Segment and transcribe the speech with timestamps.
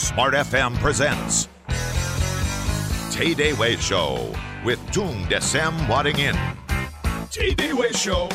[0.00, 1.44] Smart FM presents
[3.12, 4.32] Tay Way Show
[4.64, 6.32] with Tung Desem Wadding In.
[7.28, 8.32] Tay Way Show.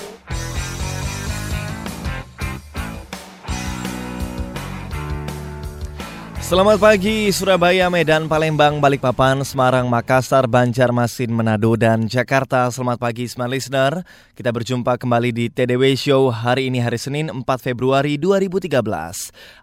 [6.46, 12.70] Selamat pagi Surabaya, Medan, Palembang, Balikpapan, Semarang, Makassar, Banjarmasin, Manado, dan Jakarta.
[12.70, 14.06] Selamat pagi smart listener.
[14.38, 18.70] Kita berjumpa kembali di TDW Show hari ini hari Senin 4 Februari 2013.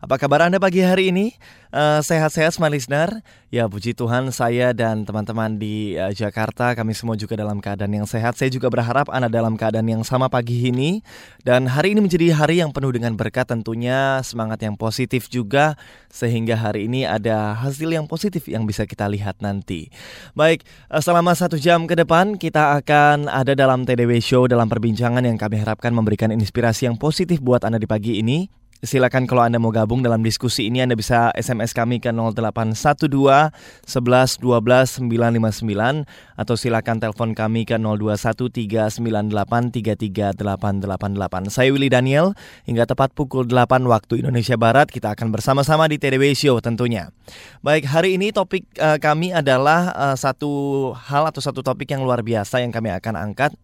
[0.03, 1.39] Apa kabar Anda pagi hari ini?
[1.73, 3.25] Uh, sehat-sehat smart listener?
[3.49, 8.05] Ya puji Tuhan saya dan teman-teman di uh, Jakarta kami semua juga dalam keadaan yang
[8.05, 8.37] sehat.
[8.37, 11.01] Saya juga berharap Anda dalam keadaan yang sama pagi ini.
[11.41, 15.81] Dan hari ini menjadi hari yang penuh dengan berkat tentunya semangat yang positif juga
[16.13, 19.89] sehingga hari ini ada hasil yang positif yang bisa kita lihat nanti.
[20.37, 25.25] Baik, uh, selama satu jam ke depan kita akan ada dalam TDW Show dalam perbincangan
[25.25, 28.62] yang kami harapkan memberikan inspirasi yang positif buat Anda di pagi ini.
[28.83, 33.55] Silakan kalau Anda mau gabung dalam diskusi ini Anda bisa SMS kami ke 0812 11
[33.87, 36.03] 12 959
[36.35, 39.71] atau silakan telepon kami ke 021 398
[40.11, 41.55] 33888.
[41.55, 42.35] Saya Willy Daniel
[42.67, 47.15] hingga tepat pukul 8 waktu Indonesia Barat kita akan bersama-sama di TDW Show tentunya.
[47.63, 52.27] Baik, hari ini topik uh, kami adalah uh, satu hal atau satu topik yang luar
[52.27, 53.55] biasa yang kami akan angkat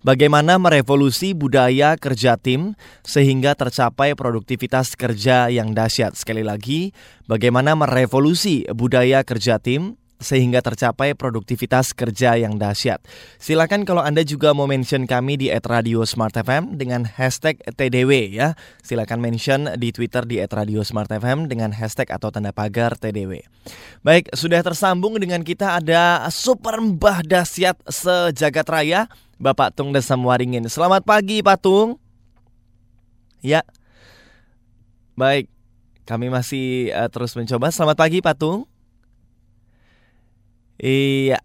[0.00, 6.16] Bagaimana merevolusi budaya kerja tim sehingga tercapai produktivitas kerja yang dahsyat.
[6.16, 6.90] Sekali lagi,
[7.28, 13.00] bagaimana merevolusi budaya kerja tim sehingga tercapai produktivitas kerja yang dahsyat.
[13.40, 18.54] Silakan kalau Anda juga mau mention kami di @radio Smart FM dengan hashtag TDW ya.
[18.84, 23.40] Silakan mention di Twitter di @radio Smart FM dengan hashtag atau tanda pagar TDW.
[24.04, 29.08] Baik, sudah tersambung dengan kita ada super mbah dahsyat sejagat raya
[29.40, 30.68] Bapak Tung Desam Waringin.
[30.68, 31.96] Selamat pagi Pak Tung.
[33.40, 33.64] Ya.
[35.16, 35.48] Baik,
[36.04, 37.72] kami masih uh, terus mencoba.
[37.72, 38.68] Selamat pagi Pak Tung.
[40.76, 41.40] Iya.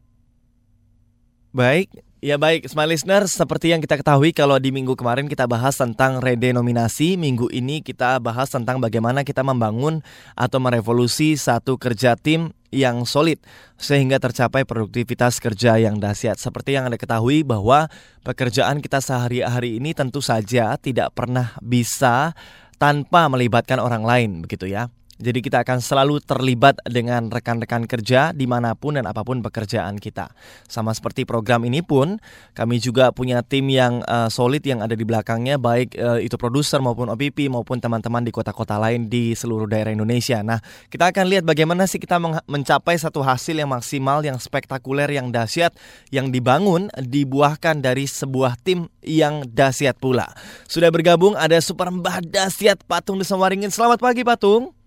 [1.55, 1.87] Baik,
[2.23, 6.23] Ya baik, smart listener, seperti yang kita ketahui kalau di minggu kemarin kita bahas tentang
[6.23, 9.99] redenominasi, minggu ini kita bahas tentang bagaimana kita membangun
[10.31, 13.43] atau merevolusi satu kerja tim yang solid
[13.75, 16.39] sehingga tercapai produktivitas kerja yang dahsyat.
[16.39, 17.91] Seperti yang Anda ketahui bahwa
[18.23, 22.31] pekerjaan kita sehari-hari ini tentu saja tidak pernah bisa
[22.79, 24.87] tanpa melibatkan orang lain begitu ya.
[25.15, 29.95] Jadi kita akan selalu terlibat dengan rekan-rekan kerja di mana pun dan apa pun pekerjaan
[29.95, 30.27] kita.
[30.67, 32.19] Sama seperti program ini pun,
[32.51, 36.83] kami juga punya tim yang uh, solid yang ada di belakangnya, baik uh, itu produser
[36.83, 40.43] maupun OPP maupun teman-teman di kota-kota lain di seluruh daerah Indonesia.
[40.43, 40.59] Nah,
[40.91, 45.71] kita akan lihat bagaimana sih kita mencapai satu hasil yang maksimal, yang spektakuler, yang dahsyat,
[46.11, 50.27] yang dibangun, dibuahkan dari sebuah tim yang dahsyat pula.
[50.67, 53.71] Sudah bergabung ada Super Mbah Dahsyat Patung Desa Waringin.
[53.71, 54.84] Selamat pagi Patung.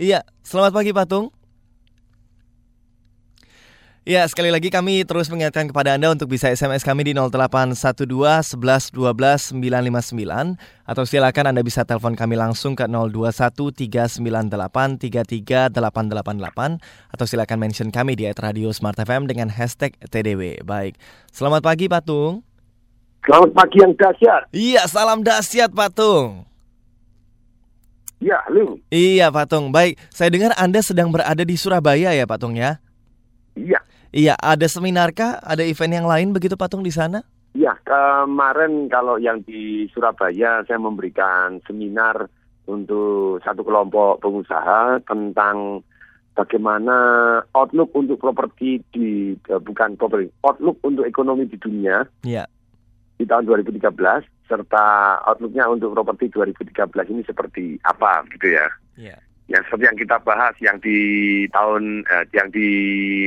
[0.00, 1.28] Iya, selamat pagi Patung.
[4.08, 8.96] Ya, sekali lagi kami terus mengingatkan kepada Anda untuk bisa SMS kami di 0812 11
[8.96, 10.56] 12 959
[10.88, 16.80] atau silakan Anda bisa telepon kami langsung ke 021 398 33 888
[17.12, 20.64] atau silakan mention kami di Radio Smart FM dengan hashtag TDW.
[20.64, 20.96] Baik,
[21.28, 22.40] selamat pagi Patung.
[23.28, 24.48] Selamat pagi yang dahsyat.
[24.48, 26.49] Iya, salam dahsyat Patung.
[28.20, 28.76] Ya, halo.
[28.92, 29.72] Iya, Patung.
[29.72, 32.76] Baik, saya dengar Anda sedang berada di Surabaya ya, Patung ya?
[33.56, 33.80] Iya.
[34.12, 35.40] Iya, ada seminar kah?
[35.40, 37.24] Ada event yang lain begitu, Patung di sana?
[37.56, 42.28] Iya, kemarin kalau yang di Surabaya saya memberikan seminar
[42.68, 45.80] untuk satu kelompok pengusaha tentang
[46.36, 46.96] bagaimana
[47.56, 52.04] outlook untuk properti di eh, bukan properti, outlook untuk ekonomi di dunia.
[52.20, 52.44] Iya.
[53.16, 58.66] Di tahun 2013 serta outlooknya untuk properti 2013 ini seperti apa gitu ya.
[58.98, 59.22] Yeah.
[59.46, 60.98] Yang seperti yang kita bahas yang di
[61.54, 62.68] tahun eh, yang di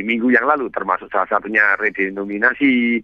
[0.03, 2.99] minggu yang lalu termasuk salah satunya redenominasi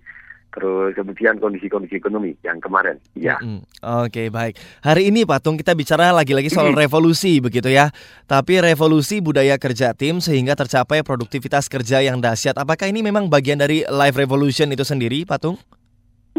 [0.49, 2.97] terus kemudian kondisi-kondisi ekonomi yang kemarin.
[3.13, 3.37] Ya.
[3.37, 3.61] Mm -hmm.
[4.01, 4.57] Oke, okay, baik.
[4.81, 7.93] Hari ini Patung kita bicara lagi-lagi soal revolusi begitu ya.
[8.25, 12.57] Tapi revolusi budaya kerja tim sehingga tercapai produktivitas kerja yang dahsyat.
[12.57, 15.61] Apakah ini memang bagian dari life revolution itu sendiri, Patung?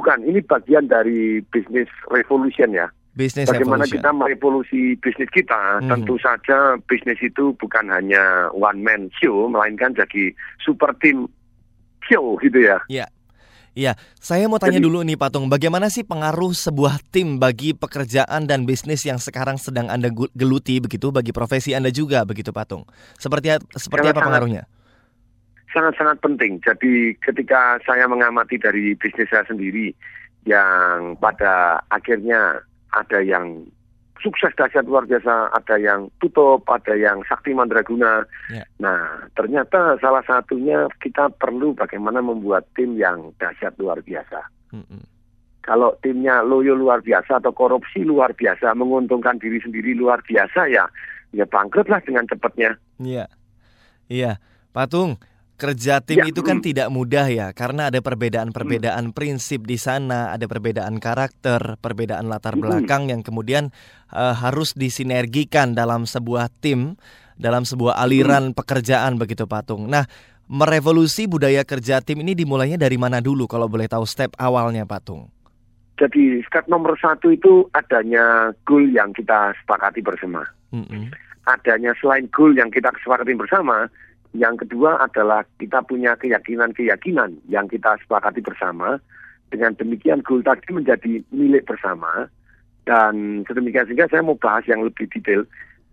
[0.01, 2.89] Bukan, ini bagian dari bisnis revolution ya.
[3.13, 4.01] Business Bagaimana revolution.
[4.01, 5.93] kita merevolusi bisnis kita, Hmm.
[5.93, 11.29] tentu saja bisnis itu bukan hanya one man show, melainkan jadi super team
[12.01, 12.81] show gitu ya.
[12.89, 13.05] Iya.
[13.71, 18.43] Iya, saya mau tanya Jadi- dulu nih Patung, bagaimana sih pengaruh sebuah tim bagi pekerjaan
[18.43, 22.83] dan bisnis yang sekarang sedang Anda geluti begitu bagi profesi Anda juga begitu Patung?
[23.15, 24.67] Seperti seperti apa pengaruhnya?
[25.71, 26.59] Sangat-sangat penting.
[26.63, 29.95] Jadi ketika saya mengamati dari bisnis saya sendiri,
[30.49, 33.69] yang pada akhirnya ada yang
[34.21, 38.29] sukses dahsyat luar biasa, ada yang tutup, ada yang sakti mandraguna.
[38.53, 38.65] Ya.
[38.79, 44.45] Nah, ternyata salah satunya kita perlu bagaimana membuat tim yang dahsyat luar biasa.
[44.77, 45.03] Mm-mm.
[45.61, 50.89] Kalau timnya loyo luar biasa atau korupsi luar biasa, menguntungkan diri sendiri luar biasa ya,
[51.37, 52.77] ya bangkrutlah dengan cepatnya.
[52.97, 53.29] Iya.
[54.11, 54.43] Iya,
[54.75, 55.23] Patung,
[55.61, 56.65] kerja tim Ya, itu kan mm.
[56.65, 62.63] tidak mudah ya karena ada perbedaan-perbedaan prinsip di sana, ada perbedaan karakter, perbedaan latar Mm.
[62.65, 63.69] belakang yang kemudian
[64.17, 66.97] eh, harus disinergikan dalam sebuah tim,
[67.37, 69.87] dalam sebuah aliran pekerjaan begitu Patung.
[69.87, 70.09] Nah,
[70.51, 75.31] merevolusi budaya kerja tim ini dimulainya dari mana dulu kalau boleh tahu step awalnya Patung?
[76.01, 80.43] Jadi step nomor satu itu adanya goal yang kita sepakati bersama.
[80.71, 81.11] Mm-mm.
[81.51, 83.91] adanya selain goal yang kita sepakati bersama,
[84.33, 88.99] yang kedua adalah kita punya keyakinan-keyakinan yang kita sepakati bersama.
[89.51, 92.31] Dengan demikian goal tadi menjadi milik bersama.
[92.87, 95.43] Dan sedemikian sehingga saya mau bahas yang lebih detail.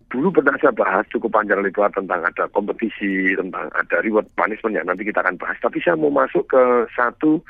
[0.08, 4.86] Dulu pernah saya bahas cukup panjang lebar tentang ada kompetisi, tentang ada reward punishment yang
[4.88, 5.58] nanti kita akan bahas.
[5.60, 6.62] Tapi saya mau masuk ke
[6.96, 7.42] satu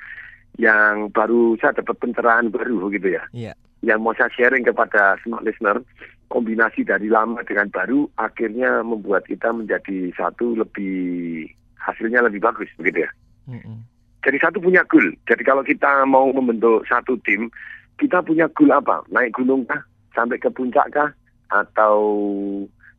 [0.59, 3.53] yang baru saya dapat pencerahan baru gitu ya Iya.
[3.87, 5.79] yang mau saya sharing kepada smart listener
[6.29, 11.49] kombinasi dari lama dengan baru akhirnya membuat kita menjadi satu lebih
[11.81, 13.11] hasilnya lebih bagus begitu ya.
[13.49, 13.81] Mm-mm.
[14.21, 15.09] Jadi satu punya goal.
[15.25, 17.49] Jadi kalau kita mau membentuk satu tim,
[17.97, 19.01] kita punya goal apa?
[19.09, 19.81] Naik gunung kah?
[20.13, 21.11] Sampai ke puncak kah?
[21.49, 21.97] Atau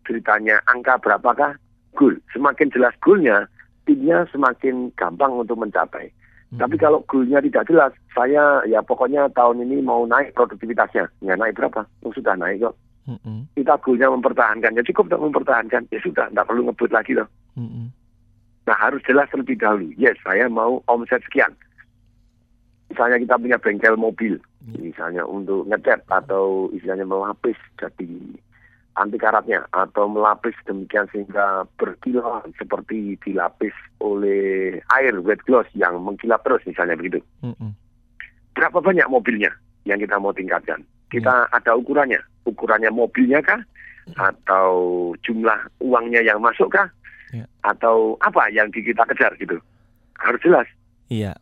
[0.09, 1.53] ceritanya angka berapakah?
[1.93, 2.17] Goal.
[2.33, 3.45] Semakin jelas goalnya,
[3.85, 6.09] timnya semakin gampang untuk mencapai.
[6.49, 6.81] Tapi Mm-mm.
[6.81, 11.05] kalau goalnya tidak jelas, saya ya pokoknya tahun ini mau naik produktivitasnya.
[11.21, 11.85] Ya naik berapa?
[12.01, 12.73] Oh, sudah naik kok.
[13.09, 13.49] Mm-mm.
[13.57, 14.77] Kita goalnya mempertahankan.
[14.77, 15.89] Ya cukup untuk mempertahankan.
[15.89, 17.25] Ya sudah, tidak perlu ngebut lagi loh.
[17.57, 17.89] Mm-mm.
[18.69, 19.89] Nah harus jelas terlebih dahulu.
[19.97, 21.49] Yes, saya mau omset sekian.
[22.93, 24.37] Misalnya kita punya bengkel mobil.
[24.69, 24.77] Iya.
[24.93, 28.09] Misalnya untuk ngecat atau istilahnya melapis jadi
[28.99, 33.71] anti karatnya atau melapis demikian sehingga berkilau seperti dilapis
[34.03, 37.23] oleh air wet gloss yang mengkilap terus misalnya begitu.
[37.41, 37.71] Mm-mm.
[38.59, 39.55] berapa banyak mobilnya
[39.87, 40.83] yang kita mau tingkatkan.
[41.07, 42.19] Kita ada ukurannya.
[42.45, 43.61] Ukurannya mobilnya kah?
[44.17, 44.71] Atau
[45.21, 46.87] jumlah uangnya yang masuk kah?
[47.29, 47.45] Ya.
[47.61, 49.59] Atau apa yang di- kita kejar gitu.
[50.17, 50.67] Harus jelas.
[51.09, 51.37] Iya.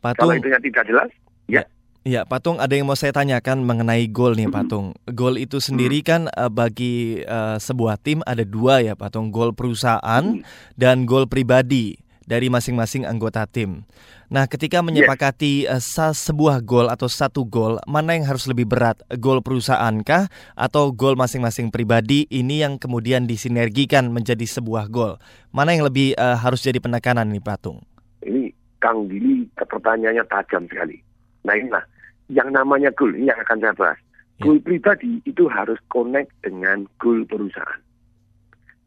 [0.00, 0.40] Kalau Patung.
[0.40, 1.10] itunya tidak jelas,
[1.44, 1.60] ya
[2.00, 4.96] Iya, Patung ada yang mau saya tanyakan mengenai goal nih, Patung.
[5.04, 9.28] Goal itu sendiri kan eh, bagi eh, sebuah tim ada dua ya, Patung.
[9.28, 10.40] Goal perusahaan
[10.80, 12.00] dan goal pribadi
[12.30, 13.82] dari masing-masing anggota tim.
[14.30, 19.02] Nah, ketika menyepakati eh, sa- sebuah goal atau satu goal, mana yang harus lebih berat?
[19.18, 25.18] Goal perusahaan kah atau goal masing-masing pribadi ini yang kemudian disinergikan menjadi sebuah goal?
[25.50, 27.82] Mana yang lebih eh, harus jadi penekanan nih, Patung?
[28.24, 30.96] ini Kang Dili pertanyaannya tajam sekali.
[31.44, 31.84] Nah inilah
[32.32, 33.98] yang namanya goal ini yang akan saya bahas.
[34.40, 34.48] Ya.
[34.48, 37.80] Goal pribadi itu harus connect dengan goal perusahaan.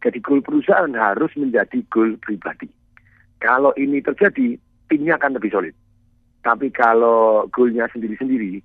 [0.02, 2.70] Jadi goal perusahaan harus menjadi goal pribadi.
[3.44, 4.56] Kalau ini terjadi,
[4.88, 5.76] timnya akan lebih solid.
[6.40, 8.64] Tapi kalau goalnya sendiri-sendiri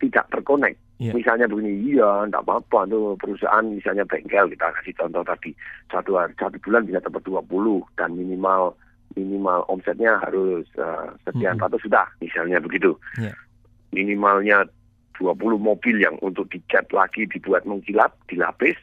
[0.00, 1.12] tidak terkonek, Ya.
[1.12, 5.52] misalnya begini, iya, enggak apa-apa tuh perusahaan misalnya bengkel kita kasih contoh tadi
[5.92, 8.72] satu hari, satu bulan bisa dapat 20 dan minimal
[9.12, 12.96] minimal omsetnya harus eh, sekian ratus sudah misalnya begitu.
[13.20, 13.36] Ya.
[13.92, 14.64] Minimalnya
[15.20, 18.76] 20 mobil yang untuk dicat lagi dibuat mengkilap, dilapis,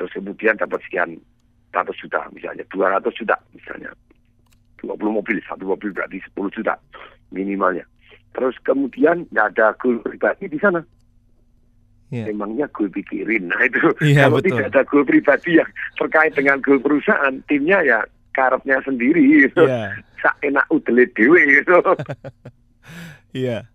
[0.00, 1.20] terus kemudian dapat sekian
[1.76, 3.92] ratus juta misalnya, 200 juta misalnya.
[4.82, 6.74] 20 mobil, satu mobil berarti 10 juta
[7.30, 7.84] minimalnya.
[8.34, 10.80] Terus kemudian nggak ada goal pribadi di sana.
[12.10, 12.26] Ya.
[12.26, 13.50] Memangnya goal pikirin.
[13.50, 14.58] Nah itu Iya, kalau betul.
[14.58, 17.98] tidak ada goal pribadi yang terkait dengan goal perusahaan, timnya ya
[18.34, 19.66] karepnya sendiri gitu.
[19.66, 19.98] Iya.
[20.22, 21.76] Sak enak udele dewe gitu.
[23.30, 23.70] Iya.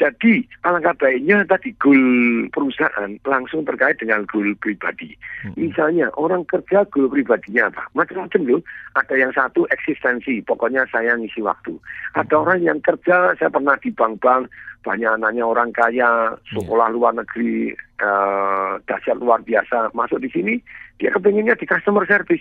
[0.00, 2.00] Jadi alangkah baiknya tadi goal
[2.48, 5.12] perusahaan langsung terkait dengan goal pribadi.
[5.44, 5.60] Mm-mm.
[5.60, 7.84] Misalnya orang kerja goal pribadinya apa?
[7.92, 8.64] Macam-macam loh.
[8.96, 11.76] Ada yang satu eksistensi, pokoknya saya ngisi waktu.
[12.16, 12.40] Ada Mhm.
[12.40, 14.48] orang yang kerja, saya pernah di bank-bank,
[14.80, 20.54] banyak anaknya orang kaya, sekolah luar negeri, eh, dahsyat luar biasa, masuk di sini,
[20.96, 22.40] dia kepinginnya di customer service.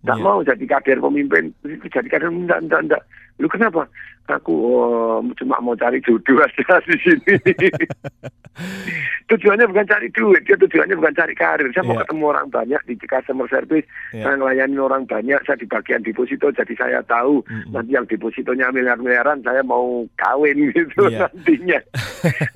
[0.00, 0.24] Tidak Iya.
[0.24, 3.02] mau jadi kader pemimpin, jadi kader enggak, enggak, enggak.
[3.36, 3.84] Lu kenapa?
[4.28, 7.34] Aku oh, cuma mau cari jodoh aja di sini.
[9.28, 11.68] tujuannya bukan cari duit, dia tujuannya bukan cari karir.
[11.70, 12.02] Saya mau Iya.
[12.04, 14.24] ketemu orang banyak di customer service, Iya.
[14.24, 17.70] saya melayani orang banyak, saya di bagian deposito, jadi saya tahu Mm-mm.
[17.70, 21.28] nanti yang depositonya miliar-miliaran, saya mau kawin gitu Iya.
[21.28, 21.78] nantinya.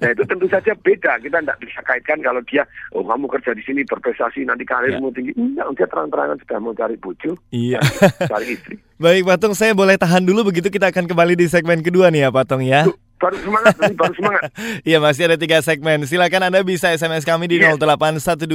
[0.02, 2.64] nah itu tentu saja beda, kita tidak bisa kaitkan kalau dia,
[2.96, 5.36] oh kamu kerja di sini berprestasi, nanti karirmu tinggi.
[5.38, 7.78] Enggak, dia terang-terangan sudah mau cari bojo, Iya.
[8.26, 8.74] cari istri.
[8.98, 12.30] Baik Patung, saya boleh tahan dulu begitu kita akan kembali di segmen kedua nih ya
[12.34, 12.86] Patung ya.
[13.22, 14.50] baru semangat, baru semangat.
[14.88, 16.02] Iya masih ada tiga segmen.
[16.02, 17.78] Silakan Anda bisa SMS kami di Yes.
[17.78, 18.50] 0812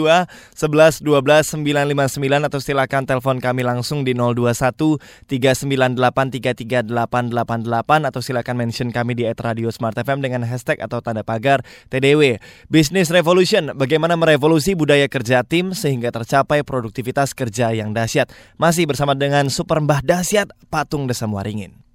[0.52, 5.00] 11 12 959 atau silakan telepon kami langsung di 021
[5.32, 5.96] 398
[6.36, 12.44] 33888 atau silakan mention kami di @radio Smart FM dengan hashtag atau tanda pagar TDW.
[12.68, 18.28] Business Revolution, bagaimana merevolusi budaya kerja tim sehingga tercapai produktivitas kerja yang dahsyat.
[18.60, 21.87] Masih bersama dengan Super Mbah Dahsyat Patung Desa Muaringin.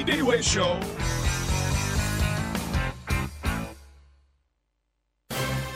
[0.00, 0.80] TDW Show.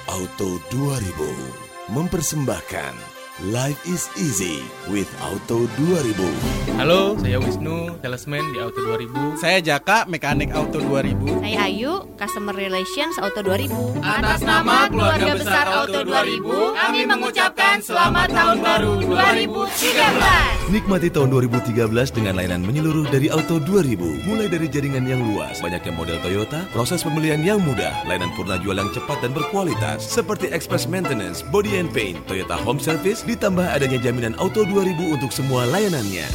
[0.08, 6.78] Auto 2000 mempersembahkan Life is easy with Auto 2000.
[6.78, 9.42] Halo, saya Wisnu, salesman di Auto 2000.
[9.42, 11.42] Saya Jaka, mekanik Auto 2000.
[11.42, 13.74] Saya Ayu, Customer Relations Auto 2000.
[14.06, 20.70] Atas nama keluarga besar Auto 2000, kami mengucapkan selamat tahun baru 2013.
[20.70, 24.30] Nikmati tahun 2013 dengan layanan menyeluruh dari Auto 2000.
[24.30, 28.78] Mulai dari jaringan yang luas, banyaknya model Toyota, proses pembelian yang mudah, layanan purna jual
[28.78, 33.98] yang cepat dan berkualitas, seperti express maintenance, body and paint, Toyota home service, ditambah adanya
[34.00, 36.28] jaminan Auto 2000 untuk semua layanannya.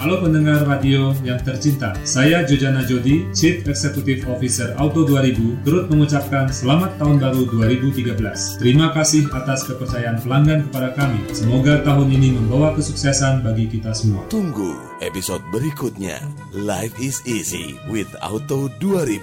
[0.00, 6.48] Halo pendengar radio yang tercinta, saya Jojana Jodi, Chief Executive Officer Auto 2000, turut mengucapkan
[6.48, 8.16] selamat tahun baru 2013.
[8.56, 11.20] Terima kasih atas kepercayaan pelanggan kepada kami.
[11.36, 14.24] Semoga tahun ini membawa kesuksesan bagi kita semua.
[14.32, 14.72] Tunggu
[15.04, 16.16] episode berikutnya.
[16.56, 19.20] Life is easy with Auto 2000.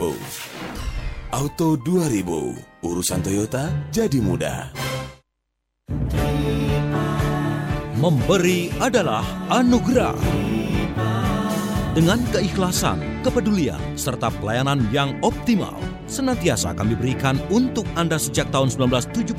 [1.34, 4.70] Auto 2000, urusan Toyota jadi mudah.
[7.98, 10.14] Memberi adalah anugerah.
[11.98, 15.74] Dengan keikhlasan, kepedulian, serta pelayanan yang optimal,
[16.06, 19.34] senantiasa kami berikan untuk Anda sejak tahun 1978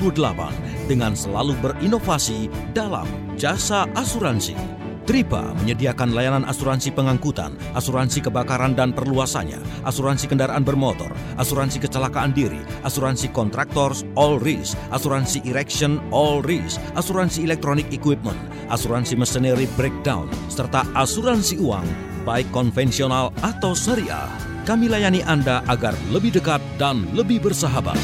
[0.91, 3.07] dengan selalu berinovasi dalam
[3.39, 4.88] jasa asuransi.
[5.09, 11.09] Tripa menyediakan layanan asuransi pengangkutan, asuransi kebakaran dan perluasannya, asuransi kendaraan bermotor,
[11.41, 18.37] asuransi kecelakaan diri, asuransi kontraktor all risk, asuransi erection all risk, asuransi electronic equipment,
[18.69, 21.89] asuransi machinery breakdown, serta asuransi uang,
[22.21, 24.29] baik konvensional atau syariah.
[24.69, 27.97] Kami layani Anda agar lebih dekat dan lebih bersahabat.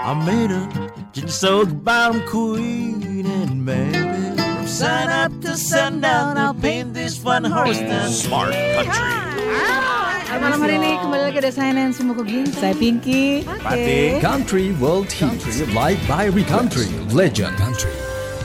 [0.07, 0.67] I made her
[1.11, 3.99] just so the bottom queen and baby.
[4.38, 8.11] From sun up to sundown, I'll paint this one horse down.
[8.15, 10.06] Smart Country.
[10.37, 13.40] Malam hari ini kembali lagi ada saya Nancy Mukoging, saya Pinky.
[13.49, 14.21] Oke.
[14.21, 17.57] Country World Hits, live by Country, Legend.
[17.57, 17.95] Country,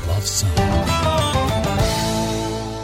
[0.07, 0.55] love song.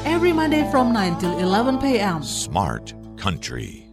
[0.03, 2.19] Every Monday from 9 till 11 p.m.
[2.19, 3.87] Smart Country.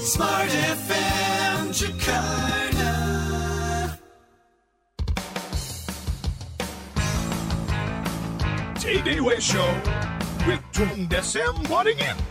[0.00, 2.77] Smart FM Jakarta.
[8.88, 9.68] TDW Show
[10.46, 12.27] with Tung Desem Waddingin.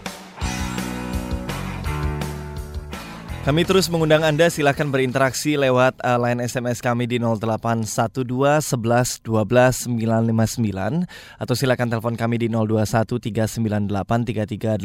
[3.48, 7.88] Kami terus mengundang Anda silahkan berinteraksi lewat uh, line SMS kami di 0812
[8.28, 11.08] 11 12 959
[11.40, 13.88] atau silakan telepon kami di 021 398
[14.52, 14.84] 33888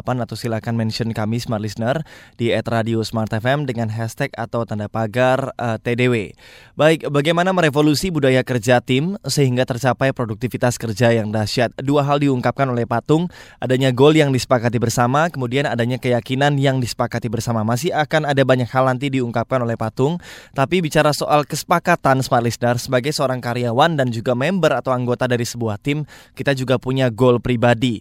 [0.00, 2.00] atau silakan mention kami Smart Listener
[2.40, 6.32] di @radio Smart FM dengan hashtag atau tanda pagar uh, TDW.
[6.80, 11.76] Baik, bagaimana merevolusi budaya kerja tim sehingga tercapai produktivitas kerja yang dahsyat?
[11.84, 13.28] Dua hal diungkapkan oleh Patung,
[13.60, 17.73] adanya goal yang disepakati bersama, kemudian adanya keyakinan yang disepakati bersama.
[17.74, 20.22] Masih akan ada banyak hal nanti diungkapkan oleh Patung,
[20.54, 25.42] tapi bicara soal kesepakatan Smart Listener sebagai seorang karyawan dan juga member atau anggota dari
[25.42, 26.06] sebuah tim,
[26.38, 27.98] kita juga punya goal pribadi.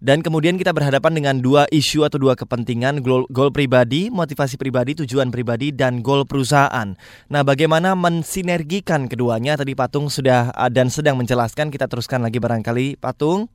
[0.00, 4.96] Dan kemudian kita berhadapan dengan dua isu atau dua kepentingan, goal, goal pribadi, motivasi pribadi,
[5.04, 6.96] tujuan pribadi, dan goal perusahaan.
[7.28, 9.60] Nah, bagaimana mensinergikan keduanya?
[9.60, 12.96] Tadi Patung sudah uh, dan sedang menjelaskan, kita teruskan lagi barangkali.
[12.96, 13.52] Patung?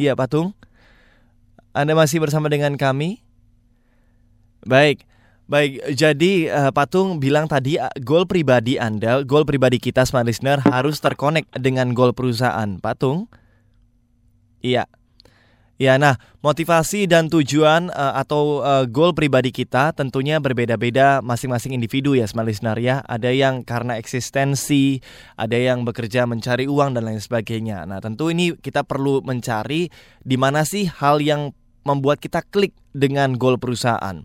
[0.00, 0.56] Iya, Patung?
[1.76, 3.20] Anda masih bersama dengan kami?
[4.62, 5.06] Baik.
[5.50, 10.62] Baik, jadi uh, Patung bilang tadi uh, goal pribadi Anda, goal pribadi kita smart listener
[10.64, 12.78] harus terkonek dengan goal perusahaan.
[12.80, 13.28] Patung?
[14.64, 14.88] Iya.
[15.82, 16.14] Ya, nah
[16.46, 22.46] motivasi dan tujuan uh, atau uh, goal pribadi kita tentunya berbeda-beda masing-masing individu ya, smart
[22.46, 23.02] listener ya.
[23.04, 25.02] Ada yang karena eksistensi,
[25.34, 27.82] ada yang bekerja mencari uang dan lain sebagainya.
[27.82, 29.90] Nah, tentu ini kita perlu mencari
[30.22, 31.50] di mana sih hal yang
[31.82, 34.22] membuat kita klik dengan goal perusahaan.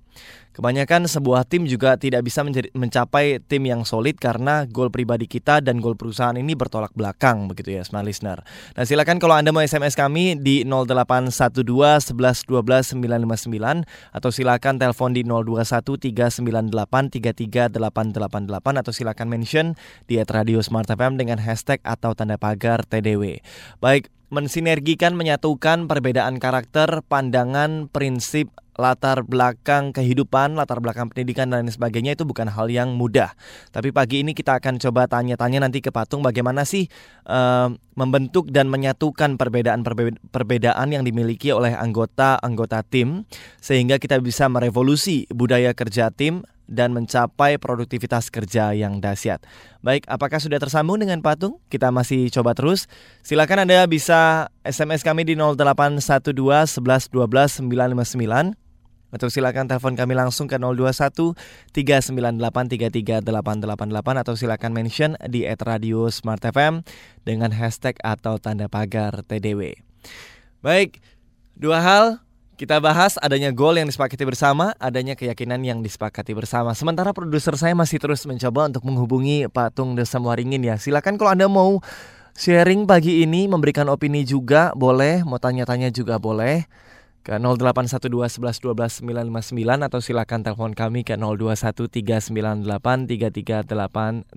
[0.57, 2.41] Kebanyakan sebuah tim juga tidak bisa
[2.73, 7.77] mencapai tim yang solid karena goal pribadi kita dan goal perusahaan ini bertolak belakang begitu
[7.77, 8.41] ya smart listener.
[8.73, 13.85] Nah silakan kalau Anda mau SMS kami di 0812 11 12 959
[14.17, 15.61] atau silakan telepon di 021
[16.41, 16.73] 398
[17.21, 19.77] 33888 atau silakan mention
[20.09, 23.45] di Radio Smart FM dengan hashtag atau tanda pagar TDW.
[23.77, 31.73] Baik, mensinergikan menyatukan perbedaan karakter, pandangan, prinsip, latar belakang kehidupan, latar belakang pendidikan dan lain
[31.73, 33.33] sebagainya itu bukan hal yang mudah.
[33.73, 36.85] Tapi pagi ini kita akan coba tanya-tanya nanti ke Patung bagaimana sih
[37.25, 39.35] uh, membentuk dan menyatukan
[40.29, 43.25] perbedaan yang dimiliki oleh anggota-anggota tim
[43.57, 49.41] sehingga kita bisa merevolusi budaya kerja tim dan mencapai produktivitas kerja yang dahsyat.
[49.81, 51.63] Baik, apakah sudah tersambung dengan Patung?
[51.71, 52.91] Kita masih coba terus.
[53.23, 56.29] Silakan Anda bisa SMS kami di 0812
[56.77, 58.67] 11 12 959
[59.07, 61.31] atau silakan telepon kami langsung ke 021
[61.71, 62.35] 398
[62.75, 63.23] 33888
[64.19, 66.83] atau silakan mention di radio smart FM
[67.23, 69.79] dengan hashtag atau tanda pagar TDW.
[70.59, 70.99] Baik,
[71.55, 72.26] dua hal
[72.57, 76.73] kita bahas adanya goal yang disepakati bersama, adanya keyakinan yang disepakati bersama.
[76.73, 80.81] Sementara produser saya masih terus mencoba untuk menghubungi Pak Tung Desa Muaringin ya.
[80.81, 81.85] Silakan kalau Anda mau
[82.33, 86.65] sharing pagi ini, memberikan opini juga boleh, mau tanya-tanya juga boleh
[87.21, 88.09] ke 0812
[88.41, 94.33] 11 12 959 atau silakan telepon kami ke 021 398 33888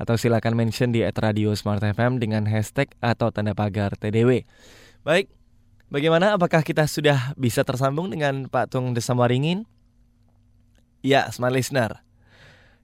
[0.00, 4.42] atau silakan mention di Radio Smart FM dengan hashtag atau tanda pagar TDW.
[5.04, 5.28] Baik,
[5.90, 6.38] bagaimana?
[6.38, 9.68] Apakah kita sudah bisa tersambung dengan Pak Tung Desa Waringin?
[11.04, 12.00] Ya, smart listener.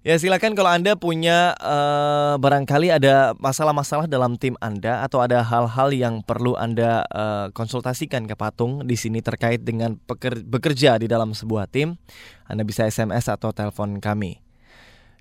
[0.07, 5.91] Ya silakan kalau Anda punya uh, barangkali ada masalah-masalah dalam tim Anda atau ada hal-hal
[5.91, 9.99] yang perlu Anda uh, konsultasikan ke Patung di sini terkait dengan
[10.47, 11.99] bekerja di dalam sebuah tim,
[12.47, 14.39] Anda bisa SMS atau telepon kami.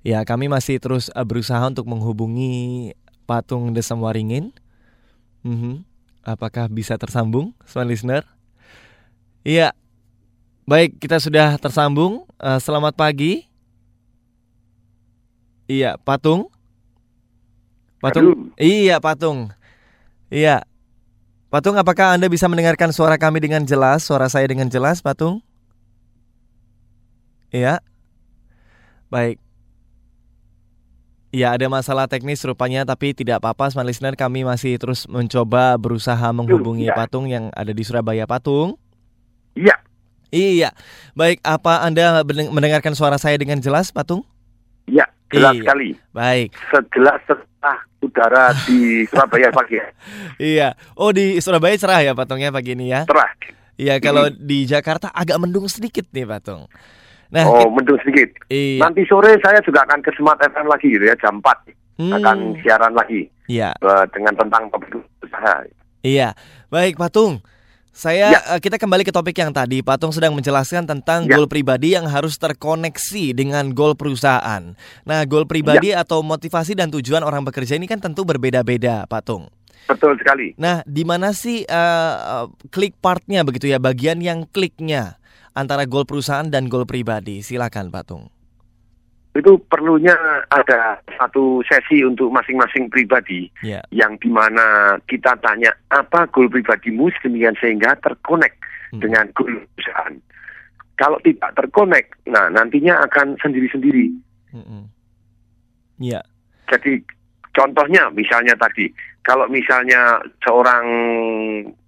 [0.06, 2.94] Ya, kami masih terus uh, berusaha untuk menghubungi
[3.26, 4.54] Patung Desem Waringin.
[5.42, 5.74] Mm -hmm.
[6.26, 8.26] Apakah bisa tersambung, smart listener?
[9.46, 9.70] Iya.
[10.66, 12.26] Baik, kita sudah tersambung.
[12.42, 13.46] Uh, selamat pagi.
[15.70, 16.50] Iya, patung.
[18.02, 18.26] Patung.
[18.34, 18.58] Aduh.
[18.58, 19.54] Iya, patung.
[20.26, 20.66] Iya.
[21.46, 24.02] Patung, apakah Anda bisa mendengarkan suara kami dengan jelas?
[24.02, 25.46] Suara saya dengan jelas, Patung?
[27.54, 27.78] Iya.
[29.14, 29.45] Baik.
[31.36, 34.16] Ya, ada masalah teknis rupanya, tapi tidak apa-apa, smart listener.
[34.16, 36.96] Kami masih terus mencoba berusaha menghubungi ya.
[36.96, 38.24] Patung yang ada di Surabaya.
[38.24, 38.80] Patung?
[39.52, 39.76] Iya.
[40.32, 40.72] Iya.
[41.12, 44.24] Baik, apa Anda mendengarkan suara saya dengan jelas, Patung?
[44.88, 45.12] Iya.
[45.28, 45.60] Jelas iya.
[45.60, 45.88] sekali.
[46.16, 46.48] Baik.
[46.72, 49.76] Sejelas cerah udara di Surabaya pagi.
[50.40, 50.72] iya.
[50.96, 53.04] Oh di Surabaya cerah ya patungnya pagi ini ya?
[53.04, 53.28] Cerah.
[53.76, 54.40] Iya kalau hmm.
[54.40, 56.64] di Jakarta agak mendung sedikit nih patung.
[57.34, 58.30] Nah, oh mendung sedikit.
[58.46, 58.86] Iya.
[58.86, 62.12] Nanti sore saya juga akan ke Smart FM lagi gitu ya jam 4 hmm.
[62.22, 63.26] akan siaran lagi.
[63.46, 63.74] Iya.
[64.10, 64.70] dengan tentang
[65.22, 65.62] usaha.
[66.02, 66.34] Iya.
[66.70, 67.42] Baik patung.
[67.96, 68.40] Saya ya.
[68.52, 71.32] Eh, kita kembali ke topik yang tadi Patung sedang menjelaskan tentang ya.
[71.32, 74.76] goal pribadi yang harus terkoneksi dengan goal perusahaan.
[75.08, 76.04] Nah, goal pribadi ya.
[76.04, 79.48] atau motivasi dan tujuan orang bekerja ini kan tentu berbeda-beda, Patung.
[79.88, 80.52] Betul sekali.
[80.60, 85.16] Nah, di mana sih uh, klik partnya begitu ya, bagian yang kliknya
[85.56, 87.40] antara goal perusahaan dan goal pribadi?
[87.40, 88.36] Silakan, Patung
[89.36, 90.16] itu perlunya
[90.48, 93.84] ada satu sesi untuk masing-masing pribadi yeah.
[93.92, 98.56] yang di mana kita tanya apa goal pribadimu sedemikian sehingga terkonek
[98.96, 99.00] hmm.
[99.04, 100.16] dengan goal perusahaan.
[100.96, 104.16] Kalau tidak terkonek, nah nantinya akan sendiri-sendiri.
[104.56, 104.88] Hmm.
[106.00, 106.24] Yeah.
[106.72, 107.04] Jadi
[107.52, 108.88] contohnya misalnya tadi
[109.26, 110.86] kalau misalnya seorang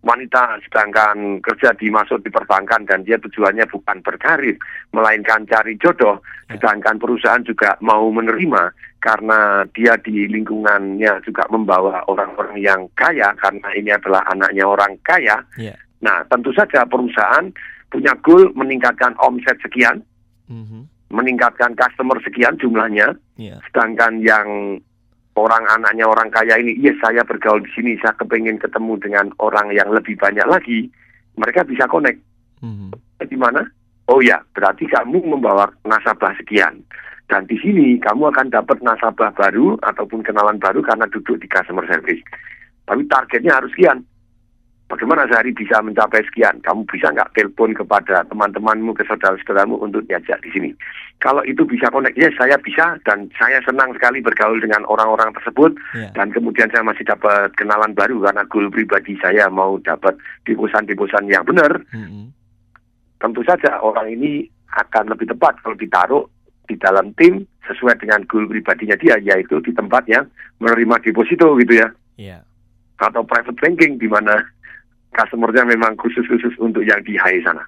[0.03, 4.59] wanita sedangkan kerja di masuk di perbankan dan dia tujuannya bukan berkarir
[4.91, 6.19] melainkan cari jodoh
[6.51, 6.59] ya.
[6.59, 13.71] sedangkan perusahaan juga mau menerima karena dia di lingkungannya juga membawa orang-orang yang kaya karena
[13.79, 15.79] ini adalah anaknya orang kaya yeah.
[16.03, 17.55] nah tentu saja perusahaan
[17.87, 20.03] punya goal meningkatkan omset sekian
[20.51, 20.83] mm -hmm.
[21.15, 23.63] meningkatkan customer sekian jumlahnya yeah.
[23.71, 24.83] sedangkan yang
[25.39, 29.71] orang anaknya orang kaya ini, yes saya bergaul di sini, saya kepengen ketemu dengan orang
[29.71, 30.91] yang lebih banyak lagi,
[31.39, 32.19] mereka bisa connect.
[32.59, 32.91] Hmm.
[33.23, 33.63] Di mana?
[34.11, 36.83] Oh ya, berarti kamu membawa nasabah sekian.
[37.29, 41.85] Dan di sini kamu akan dapat nasabah baru ataupun kenalan baru karena duduk di customer
[41.85, 42.25] service.
[42.89, 44.01] Tapi targetnya harus sekian.
[44.89, 46.59] Bagaimana sehari bisa mencapai sekian?
[46.65, 50.71] Kamu bisa nggak telepon kepada teman-temanmu, ke saudara-saudaramu untuk diajak di sini?
[51.19, 55.75] Kalau itu bisa connect, ya saya bisa dan saya senang sekali bergaul dengan orang-orang tersebut
[55.93, 56.15] Iya.
[56.15, 60.15] dan kemudian saya masih dapat kenalan baru karena goal pribadi saya mau dapat
[60.47, 61.83] deposan-deposan yang benar.
[61.91, 62.31] Mm-mm.
[63.19, 64.47] Tentu saja orang ini
[64.79, 66.25] akan lebih tepat kalau ditaruh
[66.71, 70.29] di dalam tim sesuai dengan goal pribadinya dia yaitu di tempat yang
[70.63, 72.39] menerima deposito gitu ya Iya.
[73.01, 74.39] atau private banking di mana
[75.13, 77.65] customernya memang khusus-khusus untuk yang di high sana.